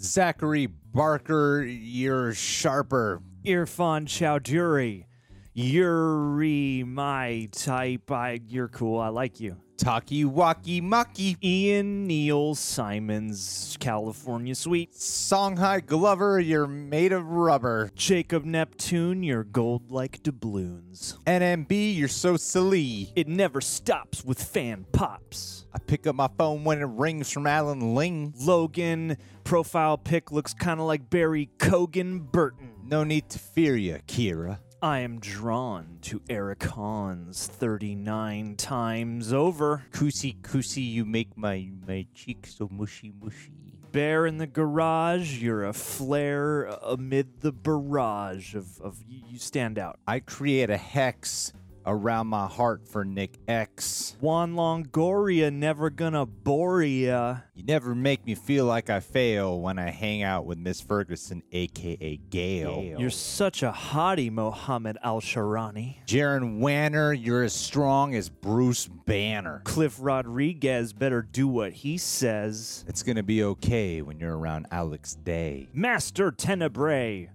Zachary 0.00 0.66
Barker, 0.66 1.62
you're 1.62 2.32
sharper. 2.34 3.22
Irfan 3.44 4.06
Chowdhury, 4.06 5.04
Yuri, 5.52 6.84
my 6.86 7.48
type. 7.52 8.10
I, 8.10 8.40
you're 8.46 8.68
cool. 8.68 8.98
I 8.98 9.08
like 9.08 9.40
you. 9.40 9.56
Taki 9.80 10.26
Waki 10.26 10.82
Maki. 10.82 11.38
Ian 11.42 12.06
Neil 12.06 12.54
Simons, 12.54 13.78
California 13.80 14.54
Sweet. 14.54 14.92
Songhai 14.92 15.84
Glover, 15.84 16.38
you're 16.38 16.66
made 16.66 17.12
of 17.12 17.26
rubber. 17.26 17.90
Jacob 17.94 18.44
Neptune, 18.44 19.22
you're 19.22 19.42
gold 19.42 19.90
like 19.90 20.22
doubloons. 20.22 21.16
NMB, 21.26 21.96
you're 21.96 22.08
so 22.08 22.36
silly. 22.36 23.10
It 23.16 23.26
never 23.26 23.62
stops 23.62 24.22
with 24.22 24.42
fan 24.42 24.84
pops. 24.92 25.64
I 25.72 25.78
pick 25.78 26.06
up 26.06 26.14
my 26.14 26.28
phone 26.36 26.62
when 26.64 26.82
it 26.82 26.88
rings 26.90 27.30
from 27.30 27.46
Alan 27.46 27.94
Ling. 27.94 28.34
Logan, 28.38 29.16
profile 29.44 29.96
pic 29.96 30.30
looks 30.30 30.52
kind 30.52 30.78
of 30.78 30.84
like 30.84 31.08
Barry 31.08 31.48
Keoghan 31.56 32.30
Burton. 32.30 32.72
No 32.84 33.02
need 33.02 33.30
to 33.30 33.38
fear 33.38 33.76
you, 33.76 33.98
Kira. 34.06 34.58
I 34.82 35.00
am 35.00 35.20
drawn 35.20 35.98
to 36.02 36.22
Eric 36.30 36.62
Hans 36.62 37.46
39 37.46 38.56
times 38.56 39.30
over. 39.30 39.84
Kusi 39.92 40.40
Kusi, 40.40 40.90
you 40.90 41.04
make 41.04 41.36
my 41.36 41.68
my 41.86 42.06
cheeks 42.14 42.54
so 42.54 42.66
mushy 42.72 43.12
mushy. 43.22 43.52
Bear 43.92 44.24
in 44.24 44.38
the 44.38 44.46
garage, 44.46 45.42
you're 45.42 45.66
a 45.66 45.74
flare 45.74 46.64
amid 46.82 47.42
the 47.42 47.52
barrage 47.52 48.54
of, 48.54 48.80
of 48.80 49.04
you 49.06 49.38
stand 49.38 49.78
out. 49.78 49.98
I 50.06 50.20
create 50.20 50.70
a 50.70 50.78
hex 50.78 51.52
around 51.86 52.26
my 52.26 52.46
heart 52.46 52.86
for 52.86 53.04
Nick 53.04 53.38
X. 53.48 54.16
Juan 54.20 54.54
Longoria 54.54 55.52
never 55.52 55.90
gonna 55.90 56.26
bore 56.26 56.82
ya. 56.82 57.38
You 57.54 57.64
never 57.64 57.94
make 57.94 58.24
me 58.24 58.34
feel 58.34 58.64
like 58.64 58.90
I 58.90 59.00
fail 59.00 59.60
when 59.60 59.78
I 59.78 59.90
hang 59.90 60.22
out 60.22 60.46
with 60.46 60.58
Miss 60.58 60.80
Ferguson, 60.80 61.42
aka 61.52 62.16
Gail. 62.30 62.96
You're 62.98 63.10
such 63.10 63.62
a 63.62 63.72
hottie, 63.72 64.30
Mohammed 64.30 64.98
Al 65.02 65.20
Sharani. 65.20 65.96
Jaron 66.06 66.58
Wanner, 66.58 67.12
you're 67.12 67.42
as 67.42 67.52
strong 67.52 68.14
as 68.14 68.28
Bruce 68.28 68.86
Banner. 68.86 69.62
Cliff 69.64 69.96
Rodriguez 70.00 70.92
better 70.92 71.22
do 71.22 71.48
what 71.48 71.72
he 71.72 71.98
says. 71.98 72.84
It's 72.88 73.02
gonna 73.02 73.22
be 73.22 73.42
okay 73.44 74.02
when 74.02 74.20
you're 74.20 74.36
around 74.36 74.66
Alex 74.70 75.14
Day. 75.14 75.68
Master 75.72 76.30
Tenebrae. 76.30 77.30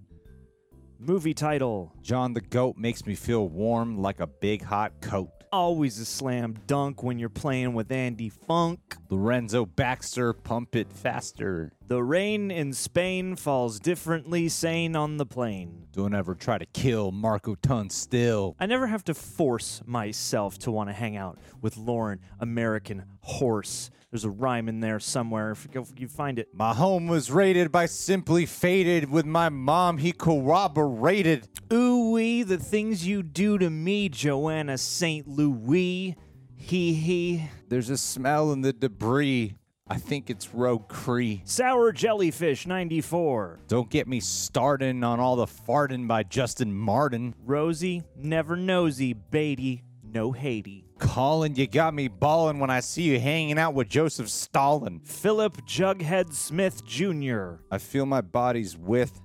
Movie 0.98 1.34
title. 1.34 1.92
John 2.00 2.32
the 2.32 2.40
Goat 2.40 2.76
makes 2.78 3.04
me 3.06 3.14
feel 3.14 3.48
warm 3.48 3.98
like 3.98 4.20
a 4.20 4.26
big 4.26 4.62
hot 4.62 5.00
coat. 5.00 5.30
Always 5.52 5.98
a 5.98 6.04
slam 6.04 6.54
dunk 6.66 7.02
when 7.02 7.18
you're 7.18 7.28
playing 7.28 7.74
with 7.74 7.92
Andy 7.92 8.30
Funk. 8.30 8.96
Lorenzo 9.10 9.66
Baxter, 9.66 10.32
pump 10.32 10.74
it 10.74 10.90
faster. 10.90 11.72
The 11.88 12.02
rain 12.02 12.50
in 12.50 12.72
Spain 12.72 13.36
falls 13.36 13.78
differently 13.78 14.48
sane 14.48 14.96
on 14.96 15.18
the 15.18 15.26
plane. 15.26 15.86
Don't 15.92 16.14
ever 16.14 16.34
try 16.34 16.58
to 16.58 16.66
kill 16.66 17.12
Marco 17.12 17.54
Tunstall. 17.54 18.56
I 18.58 18.66
never 18.66 18.88
have 18.88 19.04
to 19.04 19.14
force 19.14 19.80
myself 19.86 20.58
to 20.60 20.72
want 20.72 20.88
to 20.88 20.92
hang 20.92 21.16
out 21.16 21.38
with 21.62 21.76
Lauren, 21.76 22.18
American 22.40 23.04
Horse. 23.20 23.90
There's 24.10 24.24
a 24.24 24.30
rhyme 24.30 24.68
in 24.68 24.80
there 24.80 24.98
somewhere. 24.98 25.52
If 25.52 25.68
you- 25.72 25.80
if 25.82 26.00
you 26.00 26.08
find 26.08 26.40
it. 26.40 26.48
My 26.52 26.74
home 26.74 27.06
was 27.06 27.30
raided 27.30 27.70
by 27.70 27.86
Simply 27.86 28.46
Faded. 28.46 29.08
With 29.08 29.24
my 29.26 29.48
mom, 29.48 29.98
he 29.98 30.10
corroborated. 30.10 31.48
Ooh 31.72 32.10
wee, 32.10 32.42
the 32.42 32.58
things 32.58 33.06
you 33.06 33.22
do 33.22 33.58
to 33.58 33.70
me, 33.70 34.08
Joanna 34.08 34.78
St. 34.78 35.28
Louis. 35.28 36.16
Hee 36.56 36.94
hee. 36.94 37.48
There's 37.68 37.90
a 37.90 37.96
smell 37.96 38.52
in 38.52 38.62
the 38.62 38.72
debris. 38.72 39.54
I 39.88 39.98
think 39.98 40.30
it's 40.30 40.52
Rogue 40.52 40.88
Cree. 40.88 41.42
Sour 41.44 41.92
Jellyfish 41.92 42.66
94. 42.66 43.60
Don't 43.68 43.88
get 43.88 44.08
me 44.08 44.18
starting 44.18 45.04
on 45.04 45.20
all 45.20 45.36
the 45.36 45.46
farting 45.46 46.08
by 46.08 46.24
Justin 46.24 46.74
Martin. 46.74 47.36
Rosie, 47.44 48.02
never 48.16 48.56
nosy, 48.56 49.12
Beatty, 49.12 49.84
no 50.02 50.32
Haiti. 50.32 50.88
Colin, 50.98 51.54
you 51.54 51.68
got 51.68 51.94
me 51.94 52.08
balling 52.08 52.58
when 52.58 52.70
I 52.70 52.80
see 52.80 53.02
you 53.02 53.20
hanging 53.20 53.58
out 53.58 53.74
with 53.74 53.88
Joseph 53.88 54.28
Stalin. 54.28 55.00
Philip 55.04 55.58
Jughead 55.68 56.32
Smith 56.32 56.84
Jr. 56.84 57.56
I 57.70 57.78
feel 57.78 58.06
my 58.06 58.22
body's 58.22 58.76
width 58.76 59.20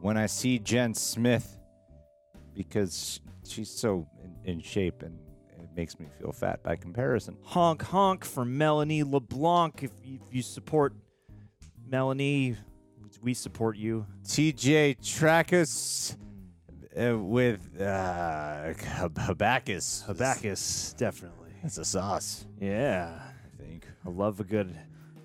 when 0.00 0.16
I 0.16 0.26
see 0.26 0.60
Jen 0.60 0.94
Smith 0.94 1.58
because 2.54 3.20
she's 3.44 3.70
so 3.70 4.06
in, 4.22 4.52
in 4.52 4.60
shape 4.60 5.02
and 5.02 5.18
makes 5.76 5.98
me 5.98 6.06
feel 6.20 6.32
fat 6.32 6.62
by 6.62 6.76
comparison. 6.76 7.36
Honk 7.42 7.82
honk 7.82 8.24
for 8.24 8.44
Melanie 8.44 9.02
LeBlanc. 9.02 9.82
If 9.82 9.90
you, 10.04 10.18
if 10.28 10.34
you 10.34 10.42
support 10.42 10.94
Melanie, 11.88 12.56
we 13.22 13.34
support 13.34 13.76
you. 13.76 14.06
TJ 14.24 14.98
Trackus 15.00 16.16
uh, 16.98 17.18
with 17.18 17.80
uh, 17.80 17.84
Hab- 18.74 19.14
Habacus. 19.14 20.06
Definitely. 20.96 21.50
That's 21.62 21.78
a 21.78 21.84
sauce, 21.84 22.44
Yeah. 22.60 23.18
I 23.18 23.62
think. 23.62 23.86
I 24.06 24.10
love 24.10 24.40
a 24.40 24.44
good 24.44 24.76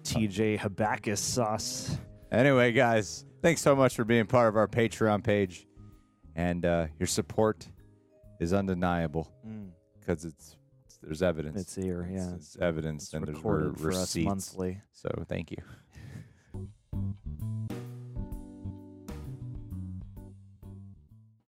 TJ 0.04 0.60
Habakkuk 0.60 1.18
sauce. 1.18 1.98
Anyway, 2.32 2.72
guys, 2.72 3.26
thanks 3.42 3.62
so 3.62 3.76
much 3.76 3.96
for 3.96 4.06
being 4.06 4.26
part 4.26 4.48
of 4.48 4.56
our 4.56 4.68
Patreon 4.68 5.24
page. 5.24 5.68
And 6.36 6.66
uh, 6.66 6.88
your 6.98 7.08
support 7.08 7.68
is 8.40 8.54
undeniable 8.54 9.30
Mm, 9.46 9.72
because 10.00 10.26
it's, 10.26 10.56
it's 10.86 10.98
there's 11.02 11.22
evidence. 11.22 11.62
it's 11.62 11.76
here, 11.76 12.04
It's- 12.04 12.28
yeah. 12.30 12.36
It's 12.36 12.58
evidence 12.60 13.04
It's 13.06 13.14
and 13.14 13.26
there's 13.28 13.44
re- 13.44 13.72
receipts. 13.78 14.26
monthly. 14.26 14.82
So 14.94 15.10
thank 15.28 15.52
you. 15.52 15.58